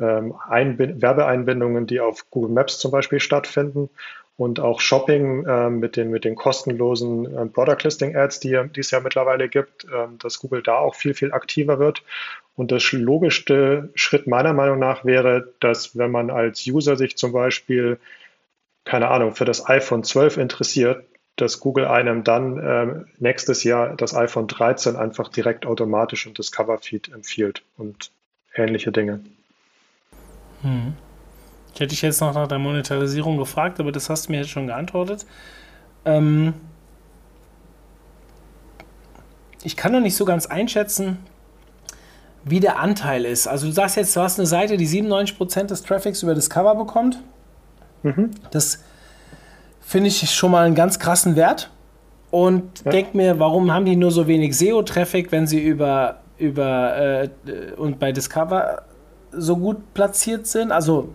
ähm, 0.00 0.34
Werbeeinbindungen, 0.50 1.86
die 1.86 2.00
auf 2.00 2.28
Google 2.30 2.50
Maps 2.50 2.78
zum 2.78 2.90
Beispiel 2.90 3.20
stattfinden 3.20 3.90
und 4.36 4.58
auch 4.58 4.80
Shopping 4.80 5.44
äh, 5.46 5.70
mit, 5.70 5.96
den, 5.96 6.10
mit 6.10 6.24
den 6.24 6.34
kostenlosen 6.34 7.26
äh, 7.36 7.46
Product 7.46 7.84
Listing 7.84 8.16
Ads, 8.16 8.40
die, 8.40 8.58
die 8.74 8.80
es 8.80 8.90
ja 8.90 9.00
mittlerweile 9.00 9.48
gibt, 9.48 9.86
dass 10.20 10.40
Google 10.40 10.62
da 10.62 10.78
auch 10.78 10.94
viel, 10.94 11.14
viel 11.14 11.32
aktiver 11.32 11.78
wird. 11.78 12.02
Und 12.56 12.72
das 12.72 12.90
logischste 12.92 13.90
Schritt 13.94 14.26
meiner 14.26 14.52
Meinung 14.52 14.78
nach 14.78 15.04
wäre, 15.04 15.52
dass 15.60 15.96
wenn 15.96 16.10
man 16.10 16.30
als 16.30 16.66
User 16.66 16.96
sich 16.96 17.16
zum 17.16 17.32
Beispiel, 17.32 17.98
keine 18.84 19.08
Ahnung, 19.08 19.34
für 19.34 19.44
das 19.44 19.68
iPhone 19.68 20.04
12 20.04 20.38
interessiert, 20.38 21.04
dass 21.40 21.60
Google 21.60 21.86
einem 21.86 22.24
dann 22.24 22.58
äh, 22.58 23.04
nächstes 23.18 23.64
Jahr 23.64 23.96
das 23.96 24.14
iPhone 24.14 24.46
13 24.46 24.96
einfach 24.96 25.28
direkt 25.28 25.66
automatisch 25.66 26.26
in 26.26 26.34
das 26.34 26.52
Coverfeed 26.52 27.12
empfiehlt 27.12 27.62
und 27.76 28.10
ähnliche 28.54 28.92
Dinge. 28.92 29.20
Hm. 30.62 30.94
Ich 31.72 31.80
hätte 31.80 31.90
dich 31.90 32.02
jetzt 32.02 32.20
noch 32.20 32.34
nach 32.34 32.48
der 32.48 32.58
Monetarisierung 32.58 33.36
gefragt, 33.36 33.78
aber 33.78 33.92
das 33.92 34.10
hast 34.10 34.26
du 34.26 34.32
mir 34.32 34.38
jetzt 34.38 34.50
schon 34.50 34.66
geantwortet. 34.66 35.26
Ähm 36.04 36.54
ich 39.62 39.76
kann 39.76 39.92
noch 39.92 40.00
nicht 40.00 40.16
so 40.16 40.24
ganz 40.24 40.46
einschätzen, 40.46 41.18
wie 42.44 42.60
der 42.60 42.78
Anteil 42.78 43.24
ist. 43.24 43.46
Also 43.46 43.66
du 43.66 43.72
sagst 43.72 43.96
jetzt, 43.96 44.16
du 44.16 44.20
hast 44.20 44.38
eine 44.38 44.46
Seite, 44.46 44.76
die 44.76 44.88
97% 44.88 45.64
des 45.64 45.82
Traffics 45.82 46.22
über 46.22 46.34
Discover 46.34 46.74
bekommt. 46.74 47.22
Mhm. 48.02 48.30
Das 48.50 48.82
finde 49.88 50.08
ich 50.08 50.30
schon 50.30 50.50
mal 50.50 50.66
einen 50.66 50.74
ganz 50.74 50.98
krassen 50.98 51.34
Wert. 51.34 51.70
Und 52.30 52.84
ja. 52.84 52.90
denke 52.90 53.16
mir, 53.16 53.38
warum 53.38 53.72
haben 53.72 53.86
die 53.86 53.96
nur 53.96 54.10
so 54.10 54.26
wenig 54.26 54.56
SEO-Traffic, 54.56 55.32
wenn 55.32 55.46
sie 55.46 55.62
über, 55.62 56.20
über 56.36 56.96
äh, 56.98 57.28
und 57.78 57.98
bei 57.98 58.12
Discover 58.12 58.82
so 59.32 59.56
gut 59.56 59.94
platziert 59.94 60.46
sind? 60.46 60.70
Also 60.72 61.08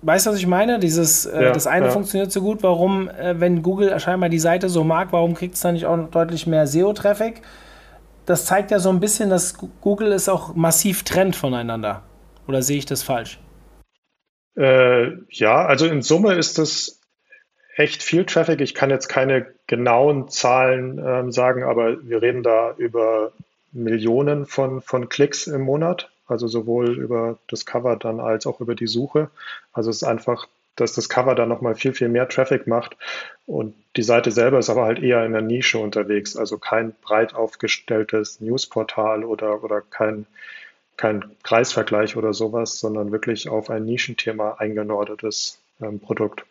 Weißt 0.00 0.26
du, 0.26 0.30
was 0.30 0.38
ich 0.38 0.46
meine? 0.46 0.78
Dieses, 0.78 1.26
äh, 1.26 1.42
ja, 1.42 1.52
das 1.52 1.66
eine 1.66 1.86
ja. 1.86 1.90
funktioniert 1.90 2.30
so 2.30 2.40
gut, 2.40 2.62
warum, 2.62 3.08
äh, 3.08 3.40
wenn 3.40 3.62
Google 3.62 3.98
scheinbar 3.98 4.28
die 4.28 4.38
Seite 4.38 4.68
so 4.68 4.84
mag, 4.84 5.08
warum 5.10 5.34
kriegt 5.34 5.56
es 5.56 5.60
dann 5.60 5.74
nicht 5.74 5.86
auch 5.86 5.98
deutlich 6.10 6.46
mehr 6.46 6.68
SEO-Traffic? 6.68 7.42
Das 8.24 8.44
zeigt 8.44 8.70
ja 8.70 8.78
so 8.78 8.90
ein 8.90 9.00
bisschen, 9.00 9.28
dass 9.28 9.54
Google 9.80 10.12
es 10.12 10.28
auch 10.28 10.54
massiv 10.54 11.02
trennt 11.02 11.34
voneinander. 11.34 12.04
Oder 12.46 12.62
sehe 12.62 12.78
ich 12.78 12.86
das 12.86 13.02
falsch? 13.02 13.40
Äh, 14.56 15.16
ja, 15.30 15.66
also 15.66 15.86
in 15.86 16.02
Summe 16.02 16.34
ist 16.34 16.58
das 16.58 16.97
echt 17.78 18.02
viel 18.02 18.24
Traffic. 18.24 18.60
Ich 18.60 18.74
kann 18.74 18.90
jetzt 18.90 19.08
keine 19.08 19.46
genauen 19.66 20.28
Zahlen 20.28 21.00
ähm, 21.04 21.32
sagen, 21.32 21.62
aber 21.62 22.02
wir 22.02 22.20
reden 22.20 22.42
da 22.42 22.74
über 22.76 23.32
Millionen 23.72 24.46
von, 24.46 24.80
von 24.80 25.08
Klicks 25.08 25.46
im 25.46 25.62
Monat. 25.62 26.10
Also 26.26 26.46
sowohl 26.46 26.98
über 26.98 27.38
das 27.48 27.64
Cover 27.64 27.96
dann 27.96 28.20
als 28.20 28.46
auch 28.46 28.60
über 28.60 28.74
die 28.74 28.86
Suche. 28.86 29.30
Also 29.72 29.90
es 29.90 30.02
ist 30.02 30.08
einfach, 30.08 30.46
dass 30.76 30.92
das 30.92 31.08
Cover 31.08 31.34
dann 31.34 31.48
nochmal 31.48 31.74
viel, 31.74 31.94
viel 31.94 32.08
mehr 32.08 32.28
Traffic 32.28 32.66
macht. 32.66 32.96
Und 33.46 33.74
die 33.96 34.02
Seite 34.02 34.30
selber 34.30 34.58
ist 34.58 34.68
aber 34.70 34.84
halt 34.84 35.02
eher 35.02 35.24
in 35.24 35.32
der 35.32 35.42
Nische 35.42 35.78
unterwegs. 35.78 36.36
Also 36.36 36.58
kein 36.58 36.94
breit 37.00 37.34
aufgestelltes 37.34 38.40
Newsportal 38.40 39.24
oder, 39.24 39.62
oder 39.62 39.80
kein, 39.80 40.26
kein 40.96 41.24
Preisvergleich 41.44 42.16
oder 42.16 42.34
sowas, 42.34 42.78
sondern 42.80 43.12
wirklich 43.12 43.48
auf 43.48 43.70
ein 43.70 43.84
Nischenthema 43.84 44.56
eingenordetes 44.58 45.58
ähm, 45.80 46.00
Produkt. 46.00 46.44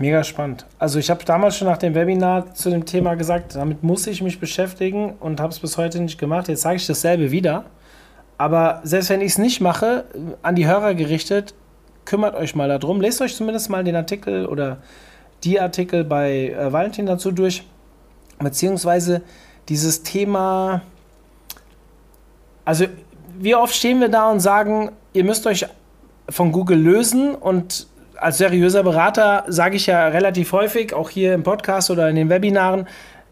Mega 0.00 0.24
spannend. 0.24 0.64
Also 0.78 0.98
ich 0.98 1.10
habe 1.10 1.26
damals 1.26 1.58
schon 1.58 1.68
nach 1.68 1.76
dem 1.76 1.94
Webinar 1.94 2.54
zu 2.54 2.70
dem 2.70 2.86
Thema 2.86 3.16
gesagt, 3.16 3.54
damit 3.54 3.82
muss 3.82 4.06
ich 4.06 4.22
mich 4.22 4.40
beschäftigen 4.40 5.12
und 5.20 5.40
habe 5.40 5.52
es 5.52 5.58
bis 5.58 5.76
heute 5.76 6.00
nicht 6.00 6.18
gemacht. 6.18 6.48
Jetzt 6.48 6.62
sage 6.62 6.76
ich 6.76 6.86
dasselbe 6.86 7.30
wieder. 7.30 7.66
Aber 8.38 8.80
selbst 8.82 9.10
wenn 9.10 9.20
ich 9.20 9.32
es 9.32 9.38
nicht 9.38 9.60
mache, 9.60 10.06
an 10.40 10.56
die 10.56 10.66
Hörer 10.66 10.94
gerichtet, 10.94 11.52
kümmert 12.06 12.34
euch 12.34 12.54
mal 12.54 12.66
darum. 12.66 13.02
Lest 13.02 13.20
euch 13.20 13.36
zumindest 13.36 13.68
mal 13.68 13.84
den 13.84 13.94
Artikel 13.94 14.46
oder 14.46 14.78
die 15.44 15.60
Artikel 15.60 16.02
bei 16.02 16.48
äh, 16.48 16.72
Valentin 16.72 17.04
dazu 17.04 17.30
durch. 17.30 17.62
Beziehungsweise 18.38 19.20
dieses 19.68 20.02
Thema, 20.02 20.80
also 22.64 22.86
wie 23.38 23.54
oft 23.54 23.74
stehen 23.74 24.00
wir 24.00 24.08
da 24.08 24.30
und 24.30 24.40
sagen, 24.40 24.92
ihr 25.12 25.24
müsst 25.24 25.46
euch 25.46 25.66
von 26.30 26.52
Google 26.52 26.78
lösen 26.78 27.34
und 27.34 27.86
als 28.20 28.38
seriöser 28.38 28.82
Berater 28.82 29.44
sage 29.48 29.76
ich 29.76 29.86
ja 29.86 30.08
relativ 30.08 30.52
häufig, 30.52 30.92
auch 30.92 31.10
hier 31.10 31.34
im 31.34 31.42
Podcast 31.42 31.90
oder 31.90 32.08
in 32.08 32.16
den 32.16 32.28
Webinaren, 32.28 32.86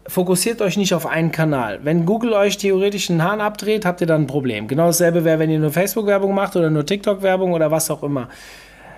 fokussiert 0.07 0.61
euch 0.61 0.77
nicht 0.77 0.93
auf 0.93 1.05
einen 1.05 1.31
Kanal. 1.31 1.79
Wenn 1.83 2.05
Google 2.05 2.33
euch 2.33 2.57
theoretisch 2.57 3.09
einen 3.09 3.23
Hahn 3.23 3.41
abdreht, 3.41 3.85
habt 3.85 4.01
ihr 4.01 4.07
dann 4.07 4.23
ein 4.23 4.27
Problem. 4.27 4.67
Genau 4.67 4.87
dasselbe 4.87 5.23
wäre, 5.23 5.39
wenn 5.39 5.51
ihr 5.51 5.59
nur 5.59 5.71
Facebook-Werbung 5.71 6.33
macht 6.33 6.55
oder 6.55 6.69
nur 6.69 6.85
TikTok-Werbung 6.85 7.53
oder 7.53 7.69
was 7.69 7.91
auch 7.91 8.03
immer. 8.03 8.29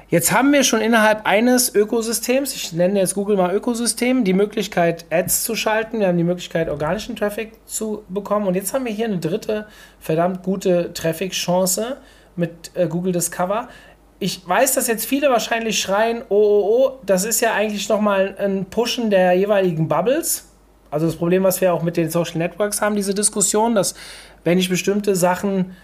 Jetzt 0.09 0.33
haben 0.33 0.51
wir 0.51 0.63
schon 0.63 0.81
innerhalb 0.81 1.25
eines 1.25 1.73
Ökosystems, 1.73 2.53
ich 2.53 2.73
nenne 2.73 2.99
jetzt 2.99 3.15
Google 3.15 3.37
mal 3.37 3.55
Ökosystem, 3.55 4.25
die 4.25 4.33
Möglichkeit, 4.33 5.05
Ads 5.09 5.45
zu 5.45 5.55
schalten. 5.55 5.99
Wir 5.99 6.07
haben 6.07 6.17
die 6.17 6.25
Möglichkeit, 6.25 6.69
organischen 6.69 7.15
Traffic 7.15 7.53
zu 7.65 8.03
bekommen. 8.09 8.45
Und 8.47 8.55
jetzt 8.55 8.73
haben 8.73 8.83
wir 8.83 8.91
hier 8.91 9.05
eine 9.05 9.19
dritte, 9.19 9.67
verdammt 10.01 10.43
gute 10.43 10.91
Traffic-Chance 10.93 11.97
mit 12.35 12.71
äh, 12.73 12.87
Google 12.87 13.13
Discover 13.13 13.69
ich 14.21 14.47
weiß, 14.47 14.75
dass 14.75 14.85
jetzt 14.85 15.05
viele 15.05 15.31
wahrscheinlich 15.31 15.81
schreien, 15.81 16.21
oh, 16.29 16.35
oh, 16.35 16.85
oh, 16.85 16.99
das 17.03 17.25
ist 17.25 17.41
ja 17.41 17.53
eigentlich 17.53 17.89
nochmal 17.89 18.35
ein 18.37 18.65
Pushen 18.65 19.09
der 19.09 19.33
jeweiligen 19.33 19.87
Bubbles. 19.87 20.47
Also 20.91 21.07
das 21.07 21.15
Problem, 21.15 21.41
was 21.41 21.59
wir 21.59 21.73
auch 21.73 21.81
mit 21.81 21.97
den 21.97 22.11
Social 22.11 22.37
Networks 22.37 22.81
haben, 22.81 22.95
diese 22.95 23.15
Diskussion, 23.15 23.73
dass 23.73 23.95
wenn 24.43 24.59
ich 24.59 24.69
bestimmte 24.69 25.15
Sachen 25.15 25.75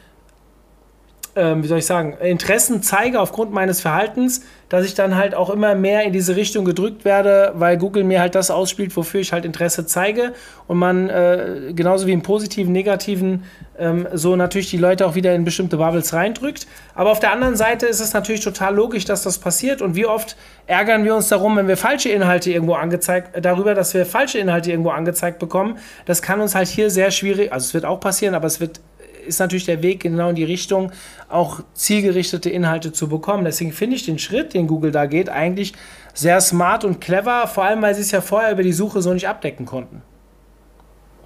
ähm, 1.37 1.63
wie 1.63 1.67
soll 1.67 1.77
ich 1.77 1.85
sagen, 1.85 2.17
Interessen 2.19 2.81
zeige 2.81 3.19
aufgrund 3.21 3.53
meines 3.53 3.79
Verhaltens, 3.79 4.41
dass 4.69 4.85
ich 4.85 4.95
dann 4.95 5.15
halt 5.15 5.33
auch 5.33 5.49
immer 5.49 5.75
mehr 5.75 6.03
in 6.03 6.11
diese 6.11 6.35
Richtung 6.35 6.65
gedrückt 6.65 7.05
werde, 7.05 7.53
weil 7.55 7.77
Google 7.77 8.03
mir 8.03 8.19
halt 8.19 8.35
das 8.35 8.51
ausspielt, 8.51 8.95
wofür 8.97 9.21
ich 9.21 9.31
halt 9.31 9.45
Interesse 9.45 9.85
zeige 9.85 10.33
und 10.67 10.77
man 10.77 11.09
äh, 11.09 11.71
genauso 11.73 12.07
wie 12.07 12.11
im 12.11 12.21
positiven, 12.21 12.73
negativen 12.73 13.43
ähm, 13.79 14.07
so 14.13 14.35
natürlich 14.35 14.69
die 14.69 14.77
Leute 14.77 15.05
auch 15.05 15.15
wieder 15.15 15.33
in 15.35 15.45
bestimmte 15.45 15.77
Bubbles 15.77 16.13
reindrückt. 16.13 16.67
Aber 16.95 17.11
auf 17.11 17.19
der 17.19 17.31
anderen 17.31 17.55
Seite 17.55 17.85
ist 17.85 18.01
es 18.01 18.13
natürlich 18.13 18.41
total 18.41 18.75
logisch, 18.75 19.05
dass 19.05 19.23
das 19.23 19.37
passiert 19.37 19.81
und 19.81 19.95
wie 19.95 20.05
oft 20.05 20.35
ärgern 20.65 21.05
wir 21.05 21.15
uns 21.15 21.29
darum, 21.29 21.55
wenn 21.55 21.67
wir 21.67 21.77
falsche 21.77 22.09
Inhalte 22.09 22.51
irgendwo 22.51 22.73
angezeigt, 22.73 23.45
darüber, 23.45 23.73
dass 23.73 23.93
wir 23.93 24.05
falsche 24.05 24.39
Inhalte 24.39 24.71
irgendwo 24.71 24.89
angezeigt 24.89 25.39
bekommen. 25.39 25.77
Das 26.05 26.21
kann 26.21 26.41
uns 26.41 26.55
halt 26.55 26.67
hier 26.67 26.89
sehr 26.89 27.11
schwierig, 27.11 27.53
also 27.53 27.65
es 27.65 27.73
wird 27.73 27.85
auch 27.85 27.99
passieren, 27.99 28.35
aber 28.35 28.47
es 28.47 28.59
wird 28.59 28.81
ist 29.27 29.39
natürlich 29.39 29.65
der 29.65 29.83
Weg 29.83 30.01
genau 30.01 30.29
in 30.29 30.35
die 30.35 30.43
Richtung, 30.43 30.91
auch 31.29 31.61
zielgerichtete 31.73 32.49
Inhalte 32.49 32.91
zu 32.91 33.09
bekommen. 33.09 33.45
Deswegen 33.45 33.71
finde 33.71 33.95
ich 33.95 34.05
den 34.05 34.19
Schritt, 34.19 34.53
den 34.53 34.67
Google 34.67 34.91
da 34.91 35.05
geht, 35.05 35.29
eigentlich 35.29 35.73
sehr 36.13 36.41
smart 36.41 36.83
und 36.83 36.99
clever, 37.01 37.47
vor 37.47 37.65
allem 37.65 37.81
weil 37.81 37.93
sie 37.93 38.01
es 38.01 38.11
ja 38.11 38.21
vorher 38.21 38.51
über 38.51 38.63
die 38.63 38.73
Suche 38.73 39.01
so 39.01 39.13
nicht 39.13 39.27
abdecken 39.27 39.65
konnten. 39.65 40.01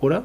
Oder? 0.02 0.24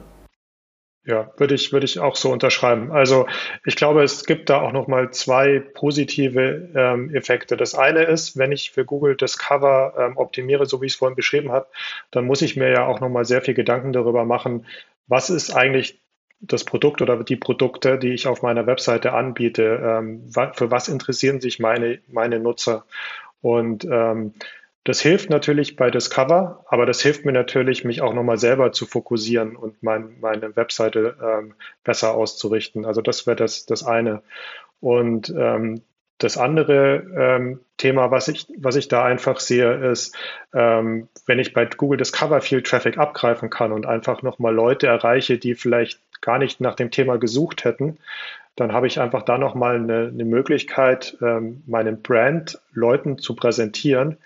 Ja, 1.07 1.31
würde 1.37 1.55
ich, 1.55 1.73
würde 1.73 1.85
ich 1.85 2.01
auch 2.01 2.17
so 2.17 2.33
unterschreiben. 2.33 2.91
Also 2.91 3.29
ich 3.65 3.77
glaube, 3.77 4.03
es 4.03 4.25
gibt 4.25 4.51
da 4.51 4.61
auch 4.61 4.73
nochmal 4.73 5.12
zwei 5.12 5.61
positive 5.61 6.69
ähm, 6.75 7.15
Effekte. 7.15 7.57
Das 7.57 7.77
eine 7.77 8.03
ist, 8.03 8.37
wenn 8.37 8.51
ich 8.51 8.73
für 8.73 8.85
Google 8.85 9.17
Discover 9.17 9.95
ähm, 9.97 10.17
optimiere, 10.17 10.67
so 10.67 10.83
wie 10.83 10.87
ich 10.87 10.95
es 10.95 10.99
vorhin 10.99 11.15
beschrieben 11.15 11.53
habe, 11.53 11.69
dann 12.11 12.25
muss 12.27 12.43
ich 12.43 12.57
mir 12.57 12.71
ja 12.71 12.87
auch 12.87 12.99
nochmal 12.99 13.25
sehr 13.25 13.41
viel 13.41 13.55
Gedanken 13.55 13.93
darüber 13.93 14.25
machen, 14.25 14.67
was 15.07 15.31
ist 15.31 15.55
eigentlich 15.55 16.01
das 16.40 16.64
Produkt 16.64 17.03
oder 17.03 17.22
die 17.25 17.37
Produkte, 17.37 17.99
die 17.99 18.12
ich 18.12 18.27
auf 18.27 18.42
meiner 18.42 18.66
Webseite 18.66 19.12
anbiete, 19.12 19.81
ähm, 19.83 20.31
für 20.55 20.70
was 20.70 20.88
interessieren 20.88 21.40
sich 21.40 21.59
meine, 21.59 22.01
meine 22.09 22.38
Nutzer? 22.38 22.85
Und 23.40 23.85
ähm, 23.85 24.35
das 24.85 25.01
hilft 25.01 25.31
natürlich 25.31 25.75
bei 25.75 25.90
Discover, 25.90 26.64
aber 26.68 26.87
das 26.87 27.01
hilft 27.03 27.25
mir 27.25 27.33
natürlich, 27.33 27.85
mich 27.85 28.03
auch 28.03 28.14
nochmal 28.14 28.38
selber 28.38 28.70
zu 28.70 28.87
fokussieren 28.87 29.57
und 29.57 29.83
mein, 29.83 30.20
meine 30.20 30.55
Webseite 30.55 31.16
ähm, 31.20 31.55
besser 31.83 32.14
auszurichten. 32.14 32.85
Also 32.85 33.03
das 33.03 33.27
wäre 33.27 33.37
das, 33.37 33.66
das 33.66 33.83
eine. 33.83 34.22
Und 34.81 35.35
ähm, 35.37 35.83
das 36.18 36.38
andere 36.38 37.05
ähm, 37.16 37.61
Thema, 37.77 38.11
was 38.11 38.29
ich, 38.29 38.46
was 38.57 38.77
ich 38.77 38.88
da 38.88 39.05
einfach 39.05 39.40
sehe, 39.40 39.90
ist, 39.90 40.16
ähm, 40.55 41.09
wenn 41.27 41.38
ich 41.38 41.53
bei 41.53 41.66
Google 41.66 41.99
Discover 41.99 42.40
viel 42.40 42.62
Traffic 42.62 42.96
abgreifen 42.96 43.51
kann 43.51 43.72
und 43.72 43.87
einfach 43.87 44.22
nochmal 44.22 44.55
Leute 44.55 44.87
erreiche, 44.87 45.37
die 45.37 45.55
vielleicht 45.55 46.01
gar 46.20 46.38
nicht 46.38 46.61
nach 46.61 46.74
dem 46.74 46.90
Thema 46.90 47.18
gesucht 47.18 47.64
hätten, 47.64 47.98
dann 48.57 48.72
habe 48.72 48.87
ich 48.87 48.98
einfach 49.00 49.22
da 49.22 49.37
nochmal 49.37 49.76
eine, 49.76 50.11
eine 50.12 50.24
Möglichkeit, 50.24 51.16
ähm, 51.20 51.62
meinen 51.66 52.02
Brand 52.02 52.59
Leuten 52.72 53.18
zu 53.18 53.37
präsentieren, 53.37 54.16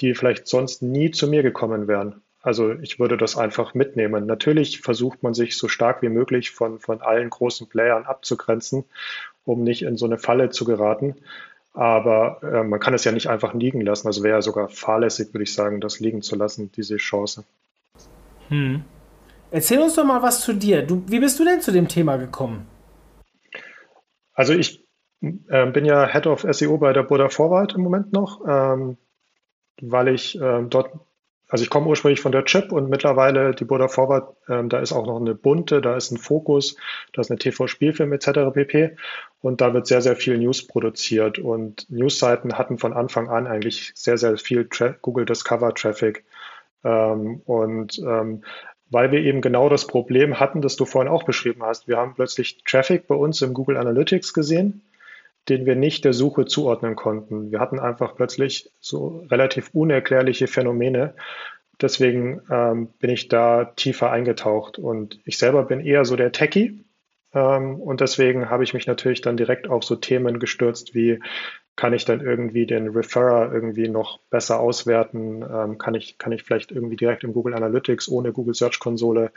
die 0.00 0.14
vielleicht 0.14 0.48
sonst 0.48 0.82
nie 0.82 1.10
zu 1.10 1.28
mir 1.28 1.42
gekommen 1.42 1.86
wären. 1.86 2.22
Also 2.42 2.72
ich 2.72 2.98
würde 2.98 3.16
das 3.16 3.38
einfach 3.38 3.74
mitnehmen. 3.74 4.26
Natürlich 4.26 4.80
versucht 4.80 5.22
man 5.22 5.32
sich 5.32 5.56
so 5.56 5.68
stark 5.68 6.02
wie 6.02 6.08
möglich 6.08 6.50
von, 6.50 6.78
von 6.78 7.00
allen 7.00 7.30
großen 7.30 7.68
Playern 7.68 8.04
abzugrenzen, 8.04 8.84
um 9.44 9.62
nicht 9.62 9.82
in 9.82 9.96
so 9.96 10.04
eine 10.06 10.18
Falle 10.18 10.50
zu 10.50 10.64
geraten. 10.64 11.16
Aber 11.72 12.40
äh, 12.42 12.62
man 12.62 12.80
kann 12.80 12.94
es 12.94 13.04
ja 13.04 13.12
nicht 13.12 13.28
einfach 13.28 13.54
liegen 13.54 13.80
lassen. 13.80 14.06
Also 14.06 14.22
wäre 14.22 14.36
ja 14.36 14.42
sogar 14.42 14.68
fahrlässig, 14.68 15.32
würde 15.32 15.44
ich 15.44 15.54
sagen, 15.54 15.80
das 15.80 16.00
liegen 16.00 16.22
zu 16.22 16.36
lassen, 16.36 16.70
diese 16.76 16.96
Chance. 16.98 17.44
Hm. 18.48 18.84
Erzähl 19.54 19.78
uns 19.78 19.94
doch 19.94 20.04
mal 20.04 20.20
was 20.20 20.40
zu 20.40 20.52
dir. 20.52 20.82
Du, 20.82 21.04
wie 21.06 21.20
bist 21.20 21.38
du 21.38 21.44
denn 21.44 21.60
zu 21.60 21.70
dem 21.70 21.86
Thema 21.86 22.16
gekommen? 22.16 22.66
Also 24.32 24.52
ich 24.52 24.84
äh, 25.20 25.66
bin 25.66 25.84
ja 25.84 26.08
Head 26.08 26.26
of 26.26 26.44
SEO 26.50 26.76
bei 26.78 26.92
der 26.92 27.04
Buddha 27.04 27.28
Forward 27.28 27.72
im 27.76 27.82
Moment 27.82 28.12
noch, 28.12 28.40
ähm, 28.48 28.96
weil 29.80 30.08
ich 30.08 30.40
äh, 30.40 30.64
dort, 30.64 30.90
also 31.46 31.62
ich 31.62 31.70
komme 31.70 31.86
ursprünglich 31.86 32.20
von 32.20 32.32
der 32.32 32.44
Chip 32.46 32.72
und 32.72 32.90
mittlerweile 32.90 33.54
die 33.54 33.64
Buddha 33.64 33.86
Forward, 33.86 34.34
äh, 34.48 34.66
da 34.66 34.80
ist 34.80 34.90
auch 34.90 35.06
noch 35.06 35.20
eine 35.20 35.36
bunte, 35.36 35.80
da 35.80 35.96
ist 35.96 36.10
ein 36.10 36.18
Fokus, 36.18 36.76
da 37.12 37.20
ist 37.20 37.30
eine 37.30 37.38
TV-Spielfilm 37.38 38.12
etc. 38.12 38.52
pp. 38.52 38.96
Und 39.40 39.60
da 39.60 39.72
wird 39.72 39.86
sehr, 39.86 40.02
sehr 40.02 40.16
viel 40.16 40.36
News 40.36 40.66
produziert 40.66 41.38
und 41.38 41.88
Newsseiten 41.88 42.58
hatten 42.58 42.78
von 42.78 42.92
Anfang 42.92 43.28
an 43.28 43.46
eigentlich 43.46 43.92
sehr, 43.94 44.18
sehr 44.18 44.36
viel 44.36 44.68
Tra 44.68 44.96
Google 45.00 45.26
Discover 45.26 45.72
Traffic. 45.74 46.24
Ähm, 46.82 47.40
und 47.46 48.00
ähm, 48.00 48.42
weil 48.90 49.10
wir 49.12 49.20
eben 49.20 49.40
genau 49.40 49.68
das 49.68 49.86
Problem 49.86 50.38
hatten, 50.40 50.62
das 50.62 50.76
du 50.76 50.84
vorhin 50.84 51.10
auch 51.10 51.24
beschrieben 51.24 51.62
hast. 51.62 51.88
Wir 51.88 51.96
haben 51.96 52.14
plötzlich 52.14 52.62
Traffic 52.64 53.06
bei 53.06 53.14
uns 53.14 53.42
im 53.42 53.54
Google 53.54 53.76
Analytics 53.76 54.34
gesehen, 54.34 54.82
den 55.48 55.66
wir 55.66 55.76
nicht 55.76 56.04
der 56.04 56.12
Suche 56.12 56.46
zuordnen 56.46 56.96
konnten. 56.96 57.50
Wir 57.50 57.60
hatten 57.60 57.78
einfach 57.78 58.16
plötzlich 58.16 58.70
so 58.80 59.24
relativ 59.30 59.70
unerklärliche 59.72 60.46
Phänomene. 60.46 61.14
Deswegen 61.80 62.40
ähm, 62.50 62.88
bin 63.00 63.10
ich 63.10 63.28
da 63.28 63.64
tiefer 63.64 64.10
eingetaucht 64.10 64.78
und 64.78 65.18
ich 65.24 65.38
selber 65.38 65.64
bin 65.64 65.80
eher 65.80 66.04
so 66.04 66.16
der 66.16 66.32
Techie. 66.32 66.84
Ähm, 67.34 67.80
und 67.80 68.00
deswegen 68.00 68.48
habe 68.48 68.64
ich 68.64 68.74
mich 68.74 68.86
natürlich 68.86 69.20
dann 69.20 69.36
direkt 69.36 69.68
auf 69.68 69.82
so 69.82 69.96
Themen 69.96 70.38
gestürzt 70.38 70.94
wie 70.94 71.20
kann 71.76 71.92
ich 71.92 72.04
dann 72.04 72.20
irgendwie 72.20 72.66
den 72.66 72.88
Referrer 72.88 73.52
irgendwie 73.52 73.88
noch 73.88 74.20
besser 74.30 74.60
auswerten? 74.60 75.42
Ähm, 75.42 75.78
kann, 75.78 75.94
ich, 75.94 76.18
kann 76.18 76.32
ich 76.32 76.44
vielleicht 76.44 76.70
irgendwie 76.70 76.96
direkt 76.96 77.24
im 77.24 77.32
Google 77.32 77.54
Analytics 77.54 78.08
ohne 78.08 78.32
Google 78.32 78.54
Search 78.54 78.78
Konsole 78.78 79.32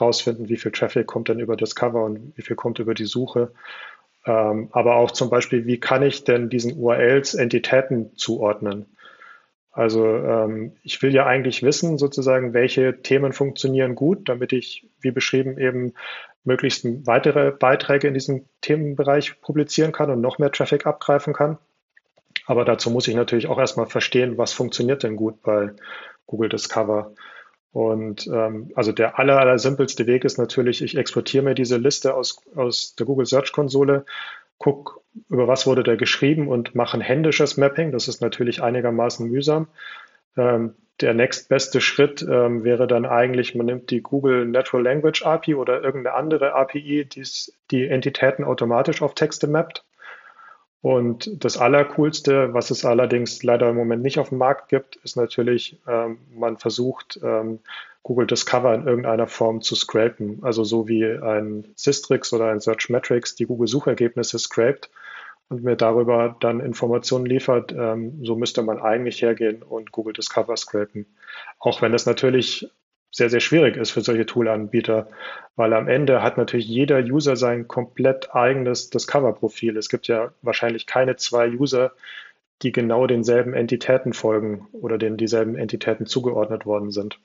rausfinden, 0.00 0.48
wie 0.48 0.56
viel 0.56 0.72
Traffic 0.72 1.06
kommt 1.06 1.28
denn 1.28 1.38
über 1.38 1.56
Discover 1.56 2.04
und 2.04 2.32
wie 2.36 2.42
viel 2.42 2.56
kommt 2.56 2.78
über 2.78 2.94
die 2.94 3.04
Suche? 3.04 3.52
Ähm, 4.24 4.68
aber 4.72 4.96
auch 4.96 5.10
zum 5.10 5.30
Beispiel, 5.30 5.66
wie 5.66 5.80
kann 5.80 6.02
ich 6.02 6.24
denn 6.24 6.48
diesen 6.48 6.78
URLs 6.78 7.34
Entitäten 7.34 8.16
zuordnen? 8.16 8.86
Also 9.72 10.06
ähm, 10.06 10.76
ich 10.82 11.00
will 11.02 11.14
ja 11.14 11.26
eigentlich 11.26 11.62
wissen, 11.62 11.96
sozusagen, 11.98 12.52
welche 12.52 13.00
Themen 13.02 13.32
funktionieren 13.32 13.94
gut, 13.94 14.28
damit 14.28 14.52
ich, 14.52 14.86
wie 15.00 15.10
beschrieben, 15.10 15.58
eben 15.58 15.94
möglichst 16.44 16.84
weitere 17.06 17.52
Beiträge 17.52 18.08
in 18.08 18.14
diesem 18.14 18.44
Themenbereich 18.60 19.40
publizieren 19.40 19.92
kann 19.92 20.10
und 20.10 20.20
noch 20.20 20.38
mehr 20.38 20.52
Traffic 20.52 20.86
abgreifen 20.86 21.32
kann. 21.32 21.58
Aber 22.52 22.66
dazu 22.66 22.90
muss 22.90 23.08
ich 23.08 23.14
natürlich 23.14 23.46
auch 23.46 23.58
erstmal 23.58 23.86
verstehen, 23.86 24.36
was 24.36 24.52
funktioniert 24.52 25.04
denn 25.04 25.16
gut 25.16 25.40
bei 25.40 25.70
Google 26.26 26.50
Discover. 26.50 27.14
Und 27.72 28.26
ähm, 28.26 28.70
also 28.74 28.92
der 28.92 29.18
aller, 29.18 29.38
aller 29.38 29.58
simpelste 29.58 30.06
Weg 30.06 30.26
ist 30.26 30.36
natürlich, 30.36 30.82
ich 30.82 30.98
exportiere 30.98 31.42
mir 31.44 31.54
diese 31.54 31.78
Liste 31.78 32.12
aus, 32.12 32.44
aus 32.54 32.94
der 32.94 33.06
Google 33.06 33.24
Search 33.24 33.52
Konsole, 33.52 34.04
gucke, 34.58 35.00
über 35.30 35.48
was 35.48 35.66
wurde 35.66 35.82
da 35.82 35.96
geschrieben 35.96 36.46
und 36.46 36.74
mache 36.74 36.98
ein 36.98 37.00
händisches 37.00 37.56
Mapping. 37.56 37.90
Das 37.90 38.06
ist 38.06 38.20
natürlich 38.20 38.62
einigermaßen 38.62 39.30
mühsam. 39.30 39.68
Ähm, 40.36 40.74
der 41.00 41.14
nächstbeste 41.14 41.80
Schritt 41.80 42.20
ähm, 42.20 42.64
wäre 42.64 42.86
dann 42.86 43.06
eigentlich, 43.06 43.54
man 43.54 43.64
nimmt 43.64 43.90
die 43.90 44.02
Google 44.02 44.44
Natural 44.44 44.84
Language 44.84 45.24
API 45.24 45.54
oder 45.54 45.82
irgendeine 45.82 46.16
andere 46.16 46.52
API, 46.52 47.06
die 47.06 47.26
die 47.70 47.86
Entitäten 47.86 48.44
automatisch 48.44 49.00
auf 49.00 49.14
Texte 49.14 49.46
mappt. 49.46 49.86
Und 50.82 51.44
das 51.44 51.56
Allercoolste, 51.56 52.52
was 52.54 52.72
es 52.72 52.84
allerdings 52.84 53.44
leider 53.44 53.70
im 53.70 53.76
Moment 53.76 54.02
nicht 54.02 54.18
auf 54.18 54.30
dem 54.30 54.38
Markt 54.38 54.68
gibt, 54.68 54.96
ist 54.96 55.16
natürlich, 55.16 55.80
ähm, 55.86 56.18
man 56.34 56.58
versucht, 56.58 57.20
ähm, 57.22 57.60
Google 58.02 58.26
Discover 58.26 58.74
in 58.74 58.86
irgendeiner 58.86 59.28
Form 59.28 59.60
zu 59.60 59.76
scrapen. 59.76 60.40
Also 60.42 60.64
so 60.64 60.88
wie 60.88 61.04
ein 61.04 61.72
Systrix 61.76 62.32
oder 62.32 62.50
ein 62.50 62.58
Searchmetrics 62.58 63.36
die 63.36 63.46
Google 63.46 63.68
Suchergebnisse 63.68 64.40
scrapt 64.40 64.90
und 65.48 65.62
mir 65.62 65.76
darüber 65.76 66.36
dann 66.40 66.58
Informationen 66.58 67.26
liefert, 67.26 67.72
ähm, 67.72 68.24
so 68.24 68.34
müsste 68.34 68.64
man 68.64 68.80
eigentlich 68.80 69.22
hergehen 69.22 69.62
und 69.62 69.92
Google 69.92 70.14
Discover 70.14 70.56
scrapen. 70.56 71.06
Auch 71.60 71.80
wenn 71.80 71.92
das 71.92 72.06
natürlich 72.06 72.68
sehr, 73.12 73.28
sehr 73.28 73.40
schwierig 73.40 73.76
ist 73.76 73.90
für 73.90 74.00
solche 74.00 74.24
Toolanbieter, 74.24 75.08
weil 75.54 75.74
am 75.74 75.86
Ende 75.86 76.22
hat 76.22 76.38
natürlich 76.38 76.66
jeder 76.66 76.98
User 76.98 77.36
sein 77.36 77.68
komplett 77.68 78.34
eigenes 78.34 78.88
Discover-Profil. 78.88 79.76
Es 79.76 79.90
gibt 79.90 80.08
ja 80.08 80.32
wahrscheinlich 80.40 80.86
keine 80.86 81.16
zwei 81.16 81.50
User, 81.50 81.92
die 82.62 82.72
genau 82.72 83.06
denselben 83.06 83.52
Entitäten 83.52 84.14
folgen 84.14 84.66
oder 84.72 84.96
denen 84.96 85.18
dieselben 85.18 85.56
Entitäten 85.56 86.06
zugeordnet 86.06 86.64
worden 86.64 86.90
sind. 86.90 87.20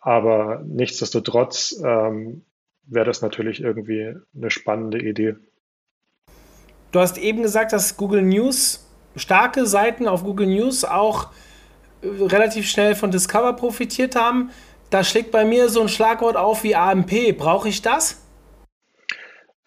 Aber 0.00 0.64
nichtsdestotrotz 0.66 1.78
ähm, 1.84 2.42
wäre 2.84 3.04
das 3.04 3.20
natürlich 3.20 3.62
irgendwie 3.62 4.14
eine 4.34 4.50
spannende 4.50 4.98
Idee. 4.98 5.36
Du 6.92 6.98
hast 6.98 7.18
eben 7.18 7.42
gesagt, 7.42 7.74
dass 7.74 7.98
Google 7.98 8.22
News, 8.22 8.88
starke 9.16 9.66
Seiten 9.66 10.08
auf 10.08 10.24
Google 10.24 10.46
News 10.46 10.84
auch 10.84 11.30
äh, 12.00 12.06
relativ 12.06 12.66
schnell 12.68 12.94
von 12.94 13.10
Discover 13.10 13.52
profitiert 13.52 14.16
haben 14.16 14.50
da 14.90 15.04
schlägt 15.04 15.30
bei 15.30 15.44
mir 15.44 15.68
so 15.68 15.80
ein 15.80 15.88
Schlagwort 15.88 16.36
auf 16.36 16.64
wie 16.64 16.74
AMP. 16.74 17.36
Brauche 17.38 17.68
ich 17.68 17.80
das? 17.80 18.20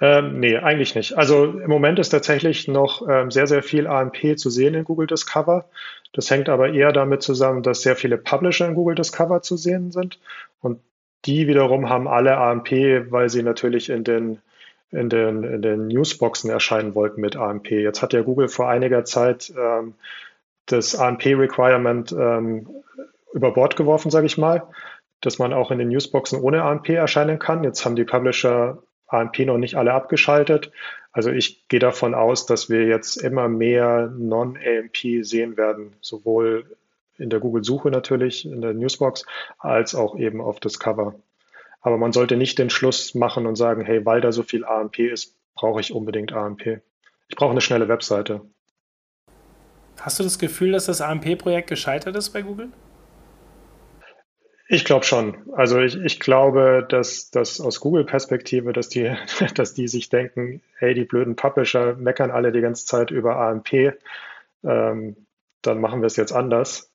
Ähm, 0.01 0.39
nee, 0.39 0.57
eigentlich 0.57 0.95
nicht. 0.95 1.17
Also 1.17 1.45
im 1.45 1.69
Moment 1.69 1.97
ist 1.97 2.09
tatsächlich 2.09 2.67
noch 2.67 3.07
ähm, 3.07 3.31
sehr, 3.31 3.47
sehr 3.47 3.63
viel 3.63 3.87
AMP 3.87 4.37
zu 4.37 4.49
sehen 4.49 4.73
in 4.73 4.83
Google 4.83 5.07
Discover. 5.07 5.65
Das 6.11 6.29
hängt 6.29 6.49
aber 6.49 6.73
eher 6.73 6.91
damit 6.91 7.23
zusammen, 7.23 7.63
dass 7.63 7.81
sehr 7.81 7.95
viele 7.95 8.17
Publisher 8.17 8.67
in 8.67 8.75
Google 8.75 8.95
Discover 8.95 9.41
zu 9.41 9.55
sehen 9.55 9.91
sind. 9.91 10.19
Und 10.61 10.81
die 11.23 11.47
wiederum 11.47 11.89
haben 11.89 12.09
alle 12.09 12.37
AMP, 12.37 12.71
weil 13.11 13.29
sie 13.29 13.43
natürlich 13.43 13.89
in 13.89 14.03
den, 14.03 14.41
in 14.91 15.09
den, 15.09 15.43
in 15.43 15.61
den 15.61 15.87
Newsboxen 15.87 16.49
erscheinen 16.49 16.95
wollten 16.95 17.21
mit 17.21 17.37
AMP. 17.37 17.71
Jetzt 17.71 18.01
hat 18.01 18.11
ja 18.11 18.23
Google 18.23 18.49
vor 18.49 18.69
einiger 18.69 19.05
Zeit 19.05 19.53
ähm, 19.57 19.93
das 20.65 20.95
AMP-Requirement 20.95 22.11
ähm, 22.11 22.67
über 23.33 23.51
Bord 23.51 23.77
geworfen, 23.77 24.11
sage 24.11 24.25
ich 24.25 24.37
mal 24.37 24.63
dass 25.25 25.39
man 25.39 25.53
auch 25.53 25.71
in 25.71 25.79
den 25.79 25.87
Newsboxen 25.87 26.39
ohne 26.39 26.63
AMP 26.63 26.89
erscheinen 26.89 27.39
kann. 27.39 27.63
Jetzt 27.63 27.85
haben 27.85 27.95
die 27.95 28.03
Publisher 28.03 28.83
AMP 29.07 29.39
noch 29.39 29.57
nicht 29.57 29.75
alle 29.75 29.93
abgeschaltet. 29.93 30.71
Also 31.11 31.31
ich 31.31 31.67
gehe 31.69 31.79
davon 31.79 32.13
aus, 32.13 32.45
dass 32.45 32.69
wir 32.69 32.85
jetzt 32.85 33.17
immer 33.17 33.47
mehr 33.47 34.11
Non-AMP 34.17 35.23
sehen 35.23 35.55
werden, 35.55 35.95
sowohl 36.01 36.75
in 37.17 37.29
der 37.29 37.39
Google-Suche 37.39 37.89
natürlich, 37.89 38.45
in 38.45 38.61
der 38.61 38.73
Newsbox, 38.73 39.25
als 39.59 39.95
auch 39.95 40.17
eben 40.17 40.41
auf 40.41 40.59
Discover. 40.59 41.15
Aber 41.81 41.97
man 41.97 42.11
sollte 42.11 42.35
nicht 42.35 42.59
den 42.59 42.69
Schluss 42.69 43.13
machen 43.13 43.45
und 43.45 43.55
sagen, 43.55 43.85
hey, 43.85 44.05
weil 44.05 44.19
da 44.19 44.31
so 44.31 44.43
viel 44.43 44.65
AMP 44.65 44.99
ist, 44.99 45.35
brauche 45.55 45.79
ich 45.79 45.93
unbedingt 45.93 46.33
AMP. 46.33 46.81
Ich 47.29 47.35
brauche 47.35 47.51
eine 47.51 47.61
schnelle 47.61 47.87
Webseite. 47.87 48.41
Hast 50.01 50.19
du 50.19 50.23
das 50.23 50.39
Gefühl, 50.39 50.71
dass 50.71 50.87
das 50.87 50.99
AMP-Projekt 50.99 51.69
gescheitert 51.69 52.15
ist 52.15 52.31
bei 52.31 52.41
Google? 52.41 52.69
Ich 54.73 54.85
glaube 54.85 55.05
schon. 55.05 55.35
Also 55.51 55.79
ich, 55.79 55.95
ich 56.03 56.19
glaube, 56.19 56.83
dass, 56.89 57.29
dass 57.29 57.61
aus 57.61 57.79
Google-Perspektive, 57.79 58.73
dass 58.73 58.89
die, 58.89 59.15
dass 59.53 59.75
die 59.75 59.87
sich 59.87 60.09
denken, 60.09 60.63
hey, 60.79 60.95
die 60.95 61.05
blöden 61.05 61.35
Publisher 61.35 61.95
meckern 61.95 62.31
alle 62.31 62.51
die 62.51 62.61
ganze 62.61 62.87
Zeit 62.87 63.11
über 63.11 63.35
AMP, 63.35 63.93
ähm, 64.63 65.15
dann 65.61 65.79
machen 65.79 66.01
wir 66.01 66.07
es 66.07 66.15
jetzt 66.15 66.33
anders. 66.33 66.91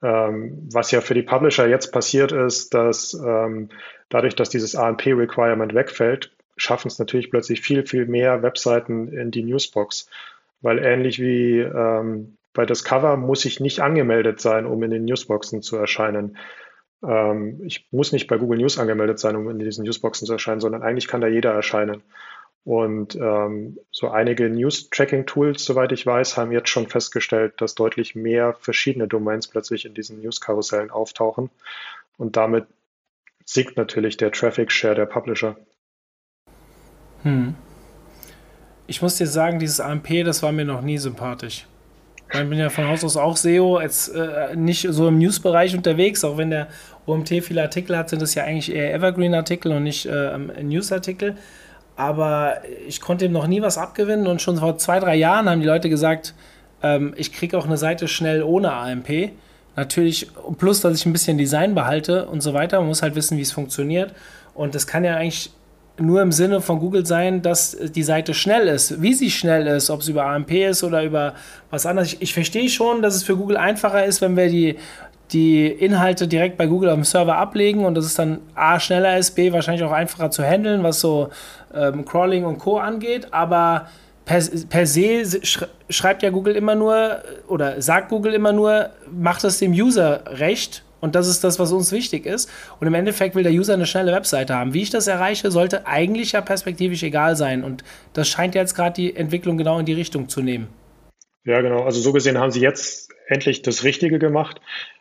Ähm, 0.00 0.68
was 0.72 0.92
ja 0.92 1.00
für 1.00 1.14
die 1.14 1.24
Publisher 1.24 1.66
jetzt 1.66 1.90
passiert 1.90 2.30
ist, 2.30 2.72
dass 2.72 3.14
ähm, 3.14 3.70
dadurch, 4.10 4.36
dass 4.36 4.48
dieses 4.48 4.76
AMP-Requirement 4.76 5.74
wegfällt, 5.74 6.30
schaffen 6.56 6.86
es 6.86 7.00
natürlich 7.00 7.32
plötzlich 7.32 7.62
viel, 7.62 7.84
viel 7.84 8.06
mehr 8.06 8.44
Webseiten 8.44 9.08
in 9.08 9.32
die 9.32 9.42
Newsbox. 9.42 10.08
Weil 10.60 10.78
ähnlich 10.78 11.18
wie 11.18 11.58
ähm, 11.58 12.36
bei 12.52 12.64
Discover 12.64 13.16
muss 13.16 13.44
ich 13.44 13.58
nicht 13.58 13.80
angemeldet 13.80 14.40
sein, 14.40 14.66
um 14.66 14.80
in 14.84 14.92
den 14.92 15.04
Newsboxen 15.04 15.62
zu 15.62 15.76
erscheinen. 15.76 16.36
Ähm, 17.02 17.60
ich 17.64 17.88
muss 17.90 18.12
nicht 18.12 18.26
bei 18.26 18.38
Google 18.38 18.58
News 18.58 18.78
angemeldet 18.78 19.18
sein, 19.18 19.36
um 19.36 19.48
in 19.50 19.58
diesen 19.58 19.84
Newsboxen 19.84 20.26
zu 20.26 20.32
erscheinen, 20.32 20.60
sondern 20.60 20.82
eigentlich 20.82 21.08
kann 21.08 21.20
da 21.20 21.28
jeder 21.28 21.52
erscheinen. 21.52 22.02
Und 22.64 23.16
ähm, 23.16 23.78
so 23.90 24.10
einige 24.10 24.50
News-Tracking-Tools, 24.50 25.64
soweit 25.64 25.92
ich 25.92 26.04
weiß, 26.04 26.36
haben 26.36 26.52
jetzt 26.52 26.68
schon 26.68 26.86
festgestellt, 26.86 27.54
dass 27.62 27.74
deutlich 27.74 28.14
mehr 28.14 28.52
verschiedene 28.60 29.08
Domains 29.08 29.48
plötzlich 29.48 29.86
in 29.86 29.94
diesen 29.94 30.20
News-Karussellen 30.20 30.90
auftauchen. 30.90 31.50
Und 32.18 32.36
damit 32.36 32.66
siegt 33.44 33.78
natürlich 33.78 34.18
der 34.18 34.32
Traffic-Share 34.32 34.94
der 34.94 35.06
Publisher. 35.06 35.56
Hm. 37.22 37.54
Ich 38.86 39.00
muss 39.00 39.16
dir 39.16 39.26
sagen, 39.26 39.58
dieses 39.58 39.80
AMP, 39.80 40.24
das 40.24 40.42
war 40.42 40.52
mir 40.52 40.64
noch 40.64 40.82
nie 40.82 40.98
sympathisch. 40.98 41.66
Ich 42.32 42.48
bin 42.48 42.58
ja 42.58 42.68
von 42.68 42.86
Haus 42.88 43.04
aus 43.04 43.16
auch 43.16 43.36
SEO, 43.36 43.80
jetzt 43.80 44.14
äh, 44.14 44.54
nicht 44.54 44.86
so 44.90 45.08
im 45.08 45.18
News-Bereich 45.18 45.74
unterwegs, 45.74 46.24
auch 46.24 46.36
wenn 46.36 46.50
der 46.50 46.68
OMT 47.06 47.28
viele 47.42 47.62
Artikel 47.62 47.96
hat, 47.96 48.10
sind 48.10 48.20
das 48.20 48.34
ja 48.34 48.44
eigentlich 48.44 48.74
eher 48.74 48.92
Evergreen-Artikel 48.94 49.72
und 49.72 49.84
nicht 49.84 50.04
äh, 50.06 50.36
News-Artikel. 50.62 51.36
Aber 51.96 52.58
ich 52.86 53.00
konnte 53.00 53.24
ihm 53.24 53.32
noch 53.32 53.46
nie 53.46 53.62
was 53.62 53.78
abgewinnen 53.78 54.26
und 54.26 54.42
schon 54.42 54.58
vor 54.58 54.76
zwei, 54.78 55.00
drei 55.00 55.16
Jahren 55.16 55.48
haben 55.48 55.60
die 55.60 55.66
Leute 55.66 55.88
gesagt, 55.88 56.34
ähm, 56.82 57.14
ich 57.16 57.32
kriege 57.32 57.56
auch 57.56 57.64
eine 57.64 57.78
Seite 57.78 58.08
schnell 58.08 58.42
ohne 58.42 58.72
AMP. 58.72 59.32
Natürlich, 59.74 60.30
plus, 60.58 60.80
dass 60.80 60.96
ich 60.96 61.06
ein 61.06 61.12
bisschen 61.12 61.38
Design 61.38 61.74
behalte 61.74 62.26
und 62.26 62.40
so 62.40 62.52
weiter. 62.52 62.78
Man 62.78 62.88
muss 62.88 63.02
halt 63.02 63.14
wissen, 63.14 63.38
wie 63.38 63.42
es 63.42 63.52
funktioniert. 63.52 64.12
Und 64.54 64.74
das 64.74 64.86
kann 64.86 65.04
ja 65.04 65.16
eigentlich 65.16 65.50
nur 66.00 66.22
im 66.22 66.32
Sinne 66.32 66.60
von 66.60 66.78
Google 66.78 67.06
sein, 67.06 67.42
dass 67.42 67.76
die 67.76 68.02
Seite 68.02 68.34
schnell 68.34 68.68
ist. 68.68 69.02
Wie 69.02 69.14
sie 69.14 69.30
schnell 69.30 69.66
ist, 69.66 69.90
ob 69.90 70.00
es 70.00 70.08
über 70.08 70.26
AMP 70.26 70.50
ist 70.52 70.84
oder 70.84 71.02
über 71.02 71.34
was 71.70 71.86
anderes. 71.86 72.14
Ich, 72.14 72.22
ich 72.22 72.34
verstehe 72.34 72.68
schon, 72.68 73.02
dass 73.02 73.14
es 73.14 73.22
für 73.22 73.36
Google 73.36 73.56
einfacher 73.56 74.04
ist, 74.04 74.20
wenn 74.20 74.36
wir 74.36 74.48
die, 74.48 74.76
die 75.32 75.66
Inhalte 75.66 76.28
direkt 76.28 76.56
bei 76.56 76.66
Google 76.66 76.90
auf 76.90 76.96
dem 76.96 77.04
Server 77.04 77.36
ablegen 77.36 77.84
und 77.84 77.94
dass 77.94 78.04
es 78.04 78.14
dann 78.14 78.40
A 78.54 78.80
schneller 78.80 79.18
ist, 79.18 79.32
B 79.32 79.52
wahrscheinlich 79.52 79.84
auch 79.84 79.92
einfacher 79.92 80.30
zu 80.30 80.42
handeln, 80.42 80.82
was 80.82 81.00
so 81.00 81.28
ähm, 81.74 82.04
Crawling 82.04 82.44
und 82.44 82.58
Co. 82.58 82.78
angeht. 82.78 83.28
Aber 83.32 83.88
per, 84.24 84.42
per 84.68 84.86
se 84.86 85.24
schreibt 85.88 86.22
ja 86.22 86.30
Google 86.30 86.54
immer 86.54 86.74
nur 86.74 87.22
oder 87.48 87.80
sagt 87.82 88.10
Google 88.10 88.34
immer 88.34 88.52
nur, 88.52 88.90
macht 89.10 89.44
es 89.44 89.58
dem 89.58 89.72
User 89.72 90.22
recht 90.26 90.82
und 91.00 91.14
das 91.14 91.28
ist 91.28 91.44
das, 91.44 91.58
was 91.58 91.72
uns 91.72 91.92
wichtig 91.92 92.26
ist. 92.26 92.50
Und 92.80 92.86
im 92.86 92.94
Endeffekt 92.94 93.34
will 93.34 93.42
der 93.42 93.52
User 93.52 93.74
eine 93.74 93.86
schnelle 93.86 94.12
Webseite 94.12 94.54
haben. 94.54 94.74
Wie 94.74 94.82
ich 94.82 94.90
das 94.90 95.06
erreiche, 95.06 95.50
sollte 95.50 95.86
eigentlich 95.86 96.32
ja 96.32 96.40
perspektivisch 96.40 97.02
egal 97.02 97.36
sein. 97.36 97.64
Und 97.64 97.84
das 98.12 98.28
scheint 98.28 98.54
jetzt 98.54 98.74
gerade 98.74 98.94
die 98.94 99.14
Entwicklung 99.14 99.58
genau 99.58 99.78
in 99.78 99.86
die 99.86 99.92
Richtung 99.92 100.28
zu 100.28 100.42
nehmen. 100.42 100.68
Ja, 101.44 101.60
genau. 101.60 101.84
Also 101.84 102.00
so 102.00 102.12
gesehen 102.12 102.38
haben 102.38 102.50
sie 102.50 102.60
jetzt 102.60 103.12
endlich 103.28 103.62
das 103.62 103.84
Richtige 103.84 104.18
gemacht. 104.18 104.60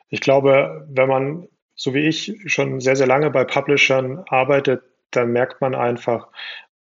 Ich 0.09 0.21
glaube, 0.21 0.87
wenn 0.89 1.09
man, 1.09 1.47
so 1.75 1.93
wie 1.93 2.07
ich, 2.07 2.35
schon 2.45 2.79
sehr, 2.79 2.95
sehr 2.95 3.07
lange 3.07 3.31
bei 3.31 3.43
Publishern 3.43 4.23
arbeitet, 4.27 4.83
dann 5.11 5.31
merkt 5.31 5.61
man 5.61 5.75
einfach, 5.75 6.27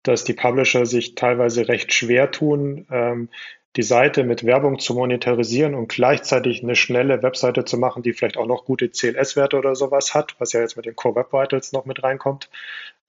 dass 0.03 0.25
die 0.25 0.35
Publisher 0.35 0.87
sich 0.87 1.15
teilweise 1.15 1.69
recht 1.69 1.93
schwer 1.93 2.31
tun, 2.31 2.87
ähm, 2.91 3.29
die 3.77 3.83
Seite 3.83 4.25
mit 4.25 4.45
Werbung 4.45 4.79
zu 4.79 4.95
monetarisieren 4.95 5.75
und 5.75 5.89
gleichzeitig 5.89 6.63
eine 6.63 6.75
schnelle 6.77 7.23
Webseite 7.23 7.65
zu 7.65 7.77
machen, 7.79 8.03
die 8.03 8.15
vielleicht 8.15 8.39
auch 8.39 8.47
noch 8.47 8.65
gute 8.65 8.91
CLS-Werte 8.91 9.59
oder 9.59 9.75
sowas 9.75 10.15
hat, 10.15 10.35
was 10.39 10.53
ja 10.53 10.61
jetzt 10.61 10.77
mit 10.77 10.87
den 10.87 10.97
Core 10.97 11.17
Web 11.17 11.33
Vitals 11.33 11.73
noch 11.73 11.85
mit 11.85 12.03
reinkommt. 12.03 12.49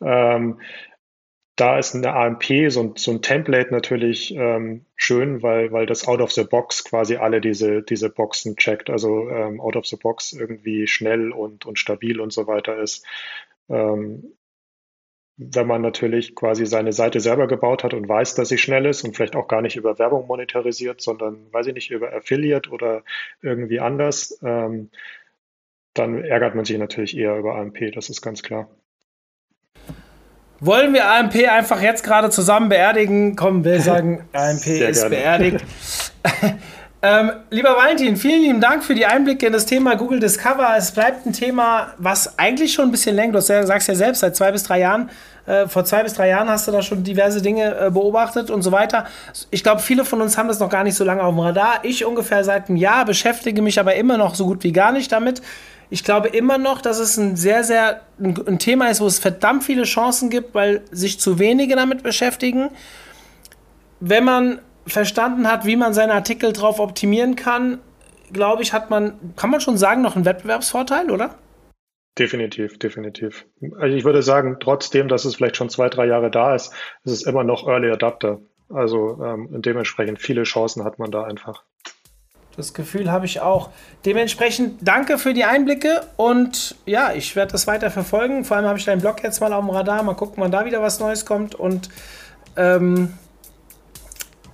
Ähm, 0.01 0.59
da 1.55 1.79
ist 1.79 1.95
eine 1.95 2.13
AMP, 2.13 2.43
so 2.69 2.81
ein, 2.81 2.93
so 2.97 3.11
ein 3.11 3.21
Template 3.23 3.71
natürlich 3.71 4.35
ähm, 4.35 4.85
schön, 4.95 5.41
weil, 5.41 5.71
weil 5.71 5.87
das 5.87 6.07
out 6.07 6.21
of 6.21 6.31
the 6.31 6.43
box 6.43 6.83
quasi 6.83 7.15
alle 7.15 7.41
diese, 7.41 7.81
diese 7.81 8.09
Boxen 8.11 8.57
checkt, 8.57 8.91
also 8.91 9.27
ähm, 9.29 9.59
out 9.59 9.75
of 9.75 9.87
the 9.87 9.95
box 9.95 10.33
irgendwie 10.33 10.85
schnell 10.85 11.31
und, 11.31 11.65
und 11.65 11.79
stabil 11.79 12.19
und 12.19 12.31
so 12.31 12.45
weiter 12.45 12.77
ist. 12.77 13.05
Ähm, 13.69 14.36
wenn 15.37 15.67
man 15.67 15.81
natürlich 15.81 16.35
quasi 16.35 16.65
seine 16.65 16.93
Seite 16.93 17.19
selber 17.19 17.47
gebaut 17.47 17.83
hat 17.83 17.93
und 17.93 18.09
weiß, 18.09 18.33
dass 18.35 18.49
sie 18.49 18.57
schnell 18.57 18.87
ist 18.87 19.03
und 19.03 19.15
vielleicht 19.15 19.35
auch 19.35 19.47
gar 19.47 19.61
nicht 19.61 19.75
über 19.75 19.99
Werbung 19.99 20.25
monetarisiert, 20.25 20.99
sondern, 20.99 21.53
weiß 21.53 21.67
ich 21.67 21.75
nicht, 21.75 21.91
über 21.91 22.11
Affiliate 22.11 22.69
oder 22.71 23.03
irgendwie 23.41 23.79
anders, 23.79 24.39
ähm, 24.43 24.89
dann 25.93 26.23
ärgert 26.23 26.55
man 26.55 26.65
sich 26.65 26.77
natürlich 26.77 27.15
eher 27.15 27.37
über 27.37 27.55
AMP, 27.55 27.91
das 27.93 28.09
ist 28.09 28.21
ganz 28.21 28.41
klar. 28.41 28.67
Wollen 30.59 30.93
wir 30.93 31.07
AMP 31.07 31.35
einfach 31.47 31.81
jetzt 31.83 32.03
gerade 32.03 32.31
zusammen 32.31 32.69
beerdigen? 32.69 33.35
Komm, 33.35 33.63
wir 33.63 33.79
sagen, 33.81 34.27
AMP 34.33 34.59
Sehr 34.59 34.89
ist 34.89 35.01
gerne. 35.01 35.15
beerdigt. 35.15 35.65
ähm, 37.01 37.31
lieber 37.51 37.75
Valentin, 37.77 38.17
vielen 38.17 38.41
lieben 38.41 38.61
Dank 38.61 38.83
für 38.83 38.95
die 38.95 39.05
Einblicke 39.05 39.45
in 39.45 39.53
das 39.53 39.67
Thema 39.67 39.95
Google 39.95 40.19
Discover. 40.19 40.75
Es 40.77 40.91
bleibt 40.91 41.25
ein 41.25 41.33
Thema, 41.33 41.93
was 41.97 42.39
eigentlich 42.39 42.73
schon 42.73 42.85
ein 42.85 42.91
bisschen 42.91 43.15
länger, 43.15 43.33
du 43.33 43.41
sagst 43.41 43.87
ja 43.87 43.93
selbst, 43.93 44.21
seit 44.21 44.35
zwei 44.35 44.51
bis 44.51 44.63
drei 44.63 44.79
Jahren, 44.79 45.11
äh, 45.45 45.67
vor 45.67 45.85
zwei 45.85 46.01
bis 46.03 46.15
drei 46.15 46.29
Jahren 46.29 46.49
hast 46.49 46.67
du 46.67 46.71
da 46.71 46.81
schon 46.81 47.03
diverse 47.03 47.41
Dinge 47.41 47.75
äh, 47.79 47.91
beobachtet 47.91 48.49
und 48.49 48.63
so 48.63 48.71
weiter. 48.71 49.05
Ich 49.51 49.63
glaube, 49.63 49.81
viele 49.81 50.05
von 50.05 50.21
uns 50.21 50.37
haben 50.37 50.47
das 50.47 50.59
noch 50.59 50.69
gar 50.69 50.83
nicht 50.83 50.95
so 50.95 51.03
lange 51.03 51.21
auf 51.23 51.33
dem 51.33 51.39
Radar. 51.39 51.79
Ich 51.83 52.03
ungefähr 52.03 52.43
seit 52.43 52.67
einem 52.67 52.77
Jahr 52.77 53.05
beschäftige 53.05 53.61
mich 53.61 53.79
aber 53.79 53.95
immer 53.95 54.17
noch 54.17 54.33
so 54.33 54.45
gut 54.45 54.63
wie 54.63 54.71
gar 54.71 54.91
nicht 54.91 55.11
damit. 55.11 55.41
Ich 55.89 56.03
glaube 56.03 56.27
immer 56.27 56.57
noch, 56.57 56.81
dass 56.81 56.99
es 56.99 57.15
ein 57.15 57.37
sehr, 57.37 57.63
sehr 57.63 58.01
ein, 58.19 58.35
ein 58.45 58.59
Thema 58.59 58.89
ist, 58.89 58.99
wo 58.99 59.07
es 59.07 59.19
verdammt 59.19 59.63
viele 59.63 59.83
Chancen 59.83 60.29
gibt, 60.29 60.53
weil 60.53 60.81
sich 60.91 61.19
zu 61.19 61.39
wenige 61.39 61.75
damit 61.75 62.03
beschäftigen. 62.03 62.69
Wenn 63.99 64.25
man 64.25 64.59
verstanden 64.87 65.47
hat, 65.49 65.65
wie 65.65 65.75
man 65.75 65.93
seine 65.93 66.13
Artikel 66.13 66.53
drauf 66.53 66.79
optimieren 66.79 67.35
kann, 67.35 67.79
glaube 68.31 68.63
ich, 68.63 68.73
hat 68.73 68.89
man, 68.89 69.13
kann 69.35 69.49
man 69.49 69.61
schon 69.61 69.77
sagen, 69.77 70.01
noch 70.01 70.15
einen 70.15 70.25
Wettbewerbsvorteil, 70.25 71.11
oder? 71.11 71.35
Definitiv, 72.17 72.79
definitiv. 72.79 73.45
Also 73.79 73.95
ich 73.95 74.03
würde 74.03 74.23
sagen, 74.23 74.57
trotzdem, 74.59 75.07
dass 75.07 75.25
es 75.25 75.35
vielleicht 75.35 75.55
schon 75.55 75.69
zwei, 75.69 75.87
drei 75.87 76.07
Jahre 76.07 76.31
da 76.31 76.55
ist, 76.55 76.73
ist 77.03 77.11
es 77.11 77.23
immer 77.23 77.43
noch 77.43 77.67
Early 77.67 77.91
Adapter. 77.91 78.39
Also 78.69 79.23
ähm, 79.23 79.47
dementsprechend 79.61 80.19
viele 80.19 80.43
Chancen 80.43 80.83
hat 80.83 80.99
man 80.99 81.11
da 81.11 81.23
einfach. 81.23 81.63
Das 82.57 82.73
Gefühl 82.73 83.11
habe 83.11 83.27
ich 83.27 83.39
auch. 83.39 83.69
Dementsprechend 84.03 84.79
danke 84.81 85.19
für 85.19 85.35
die 85.35 85.43
Einblicke 85.43 86.01
und 86.17 86.75
ja, 86.87 87.13
ich 87.13 87.35
werde 87.35 87.51
das 87.51 87.67
weiter 87.67 87.91
verfolgen. 87.91 88.43
Vor 88.45 88.57
allem 88.57 88.65
habe 88.65 88.79
ich 88.79 88.85
deinen 88.85 88.99
Blog 88.99 89.21
jetzt 89.21 89.39
mal 89.39 89.53
auf 89.53 89.63
dem 89.63 89.69
Radar. 89.69 90.01
Mal 90.01 90.15
gucken, 90.15 90.37
wann 90.37 90.51
da 90.51 90.65
wieder 90.65 90.81
was 90.81 90.99
Neues 90.99 91.23
kommt. 91.23 91.53
Und 91.53 91.89
ähm, 92.55 93.13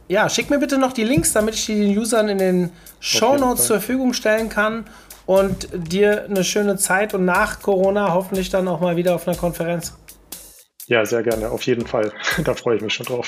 ja, 0.08 0.30
schick 0.30 0.50
mir 0.50 0.60
bitte 0.60 0.78
noch 0.78 0.94
die 0.94 1.04
Links, 1.04 1.34
damit 1.34 1.56
ich 1.56 1.66
die 1.66 1.80
den 1.80 1.98
Usern 1.98 2.30
in 2.30 2.38
den 2.38 2.72
Show 3.00 3.38
Notes 3.38 3.68
zur 3.68 3.78
Verfügung 3.78 4.14
stellen 4.14 4.50
kann 4.50 4.86
und 5.26 5.70
dir 5.74 6.26
eine 6.26 6.44
schöne 6.44 6.78
Zeit 6.78 7.14
und 7.14 7.26
nach 7.26 7.62
Corona 7.62 8.14
hoffentlich 8.14 8.50
dann 8.50 8.68
auch 8.68 8.82
mal 8.82 8.96
wieder 8.96 9.16
auf 9.16 9.28
einer 9.28 9.38
Konferenz. 9.38 9.94
Ja, 10.88 11.06
sehr 11.06 11.24
gerne, 11.24 11.50
auf 11.50 11.64
jeden 11.64 11.88
Fall. 11.88 12.12
da 12.44 12.54
freue 12.54 12.78
ich 12.78 12.82
mich 12.82 12.94
schon 12.94 13.06
drauf. 13.06 13.28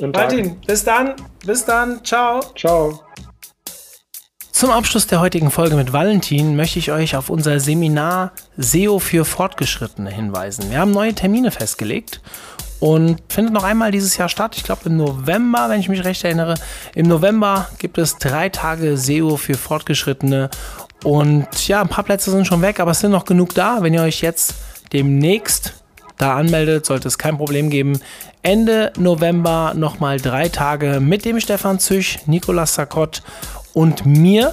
Martin, 0.00 0.60
bis 0.66 0.82
dann. 0.84 1.14
Bis 1.44 1.64
dann. 1.64 2.04
Ciao. 2.04 2.40
Ciao. 2.56 3.00
Zum 4.50 4.70
Abschluss 4.70 5.06
der 5.06 5.20
heutigen 5.20 5.50
Folge 5.50 5.76
mit 5.76 5.92
Valentin 5.92 6.56
möchte 6.56 6.78
ich 6.78 6.90
euch 6.90 7.16
auf 7.16 7.28
unser 7.28 7.60
Seminar 7.60 8.32
SEO 8.56 8.98
für 8.98 9.24
Fortgeschrittene 9.24 10.10
hinweisen. 10.10 10.70
Wir 10.70 10.78
haben 10.78 10.92
neue 10.92 11.14
Termine 11.14 11.50
festgelegt 11.50 12.20
und 12.84 13.16
findet 13.30 13.54
noch 13.54 13.64
einmal 13.64 13.92
dieses 13.92 14.18
Jahr 14.18 14.28
statt. 14.28 14.58
Ich 14.58 14.62
glaube 14.62 14.82
im 14.90 14.98
November, 14.98 15.70
wenn 15.70 15.80
ich 15.80 15.88
mich 15.88 16.04
recht 16.04 16.22
erinnere. 16.22 16.56
Im 16.94 17.08
November 17.08 17.66
gibt 17.78 17.96
es 17.96 18.18
drei 18.18 18.50
Tage 18.50 18.98
SEO 18.98 19.38
für 19.38 19.54
Fortgeschrittene 19.54 20.50
und 21.02 21.66
ja, 21.66 21.80
ein 21.80 21.88
paar 21.88 22.04
Plätze 22.04 22.30
sind 22.30 22.46
schon 22.46 22.60
weg, 22.60 22.80
aber 22.80 22.90
es 22.90 23.00
sind 23.00 23.10
noch 23.10 23.24
genug 23.24 23.54
da. 23.54 23.78
Wenn 23.80 23.94
ihr 23.94 24.02
euch 24.02 24.20
jetzt 24.20 24.56
demnächst 24.92 25.82
da 26.18 26.36
anmeldet, 26.36 26.84
sollte 26.84 27.08
es 27.08 27.16
kein 27.16 27.38
Problem 27.38 27.70
geben. 27.70 28.00
Ende 28.42 28.92
November 28.98 29.72
nochmal 29.74 30.20
drei 30.20 30.50
Tage 30.50 31.00
mit 31.00 31.24
dem 31.24 31.40
Stefan 31.40 31.78
Züch, 31.78 32.18
Nicolas 32.26 32.74
Sakott 32.74 33.22
und 33.72 34.04
mir. 34.04 34.52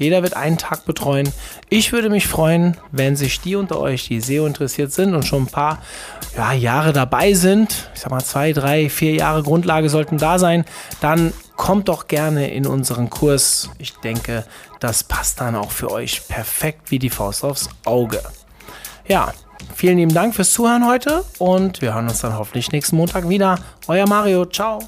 Jeder 0.00 0.22
wird 0.22 0.34
einen 0.34 0.56
Tag 0.56 0.86
betreuen. 0.86 1.30
Ich 1.68 1.92
würde 1.92 2.08
mich 2.08 2.26
freuen, 2.26 2.78
wenn 2.90 3.16
sich 3.16 3.42
die 3.42 3.54
unter 3.54 3.78
euch, 3.78 4.08
die 4.08 4.22
SEO 4.22 4.46
interessiert 4.46 4.92
sind 4.92 5.14
und 5.14 5.26
schon 5.26 5.42
ein 5.42 5.46
paar 5.46 5.78
ja, 6.34 6.54
Jahre 6.54 6.94
dabei 6.94 7.34
sind, 7.34 7.90
ich 7.94 8.00
sag 8.00 8.10
mal 8.10 8.24
zwei, 8.24 8.54
drei, 8.54 8.88
vier 8.88 9.12
Jahre 9.12 9.42
Grundlage 9.42 9.90
sollten 9.90 10.16
da 10.16 10.38
sein, 10.38 10.64
dann 11.02 11.34
kommt 11.54 11.88
doch 11.88 12.08
gerne 12.08 12.50
in 12.50 12.66
unseren 12.66 13.10
Kurs. 13.10 13.68
Ich 13.76 13.92
denke, 13.98 14.46
das 14.80 15.04
passt 15.04 15.42
dann 15.42 15.54
auch 15.54 15.70
für 15.70 15.90
euch 15.90 16.26
perfekt 16.28 16.90
wie 16.90 16.98
die 16.98 17.10
Faust 17.10 17.44
aufs 17.44 17.68
Auge. 17.84 18.22
Ja, 19.06 19.34
vielen 19.74 19.98
lieben 19.98 20.14
Dank 20.14 20.34
fürs 20.34 20.54
Zuhören 20.54 20.86
heute 20.86 21.24
und 21.36 21.82
wir 21.82 21.92
hören 21.92 22.08
uns 22.08 22.22
dann 22.22 22.38
hoffentlich 22.38 22.72
nächsten 22.72 22.96
Montag 22.96 23.28
wieder. 23.28 23.58
Euer 23.86 24.08
Mario, 24.08 24.46
ciao. 24.46 24.80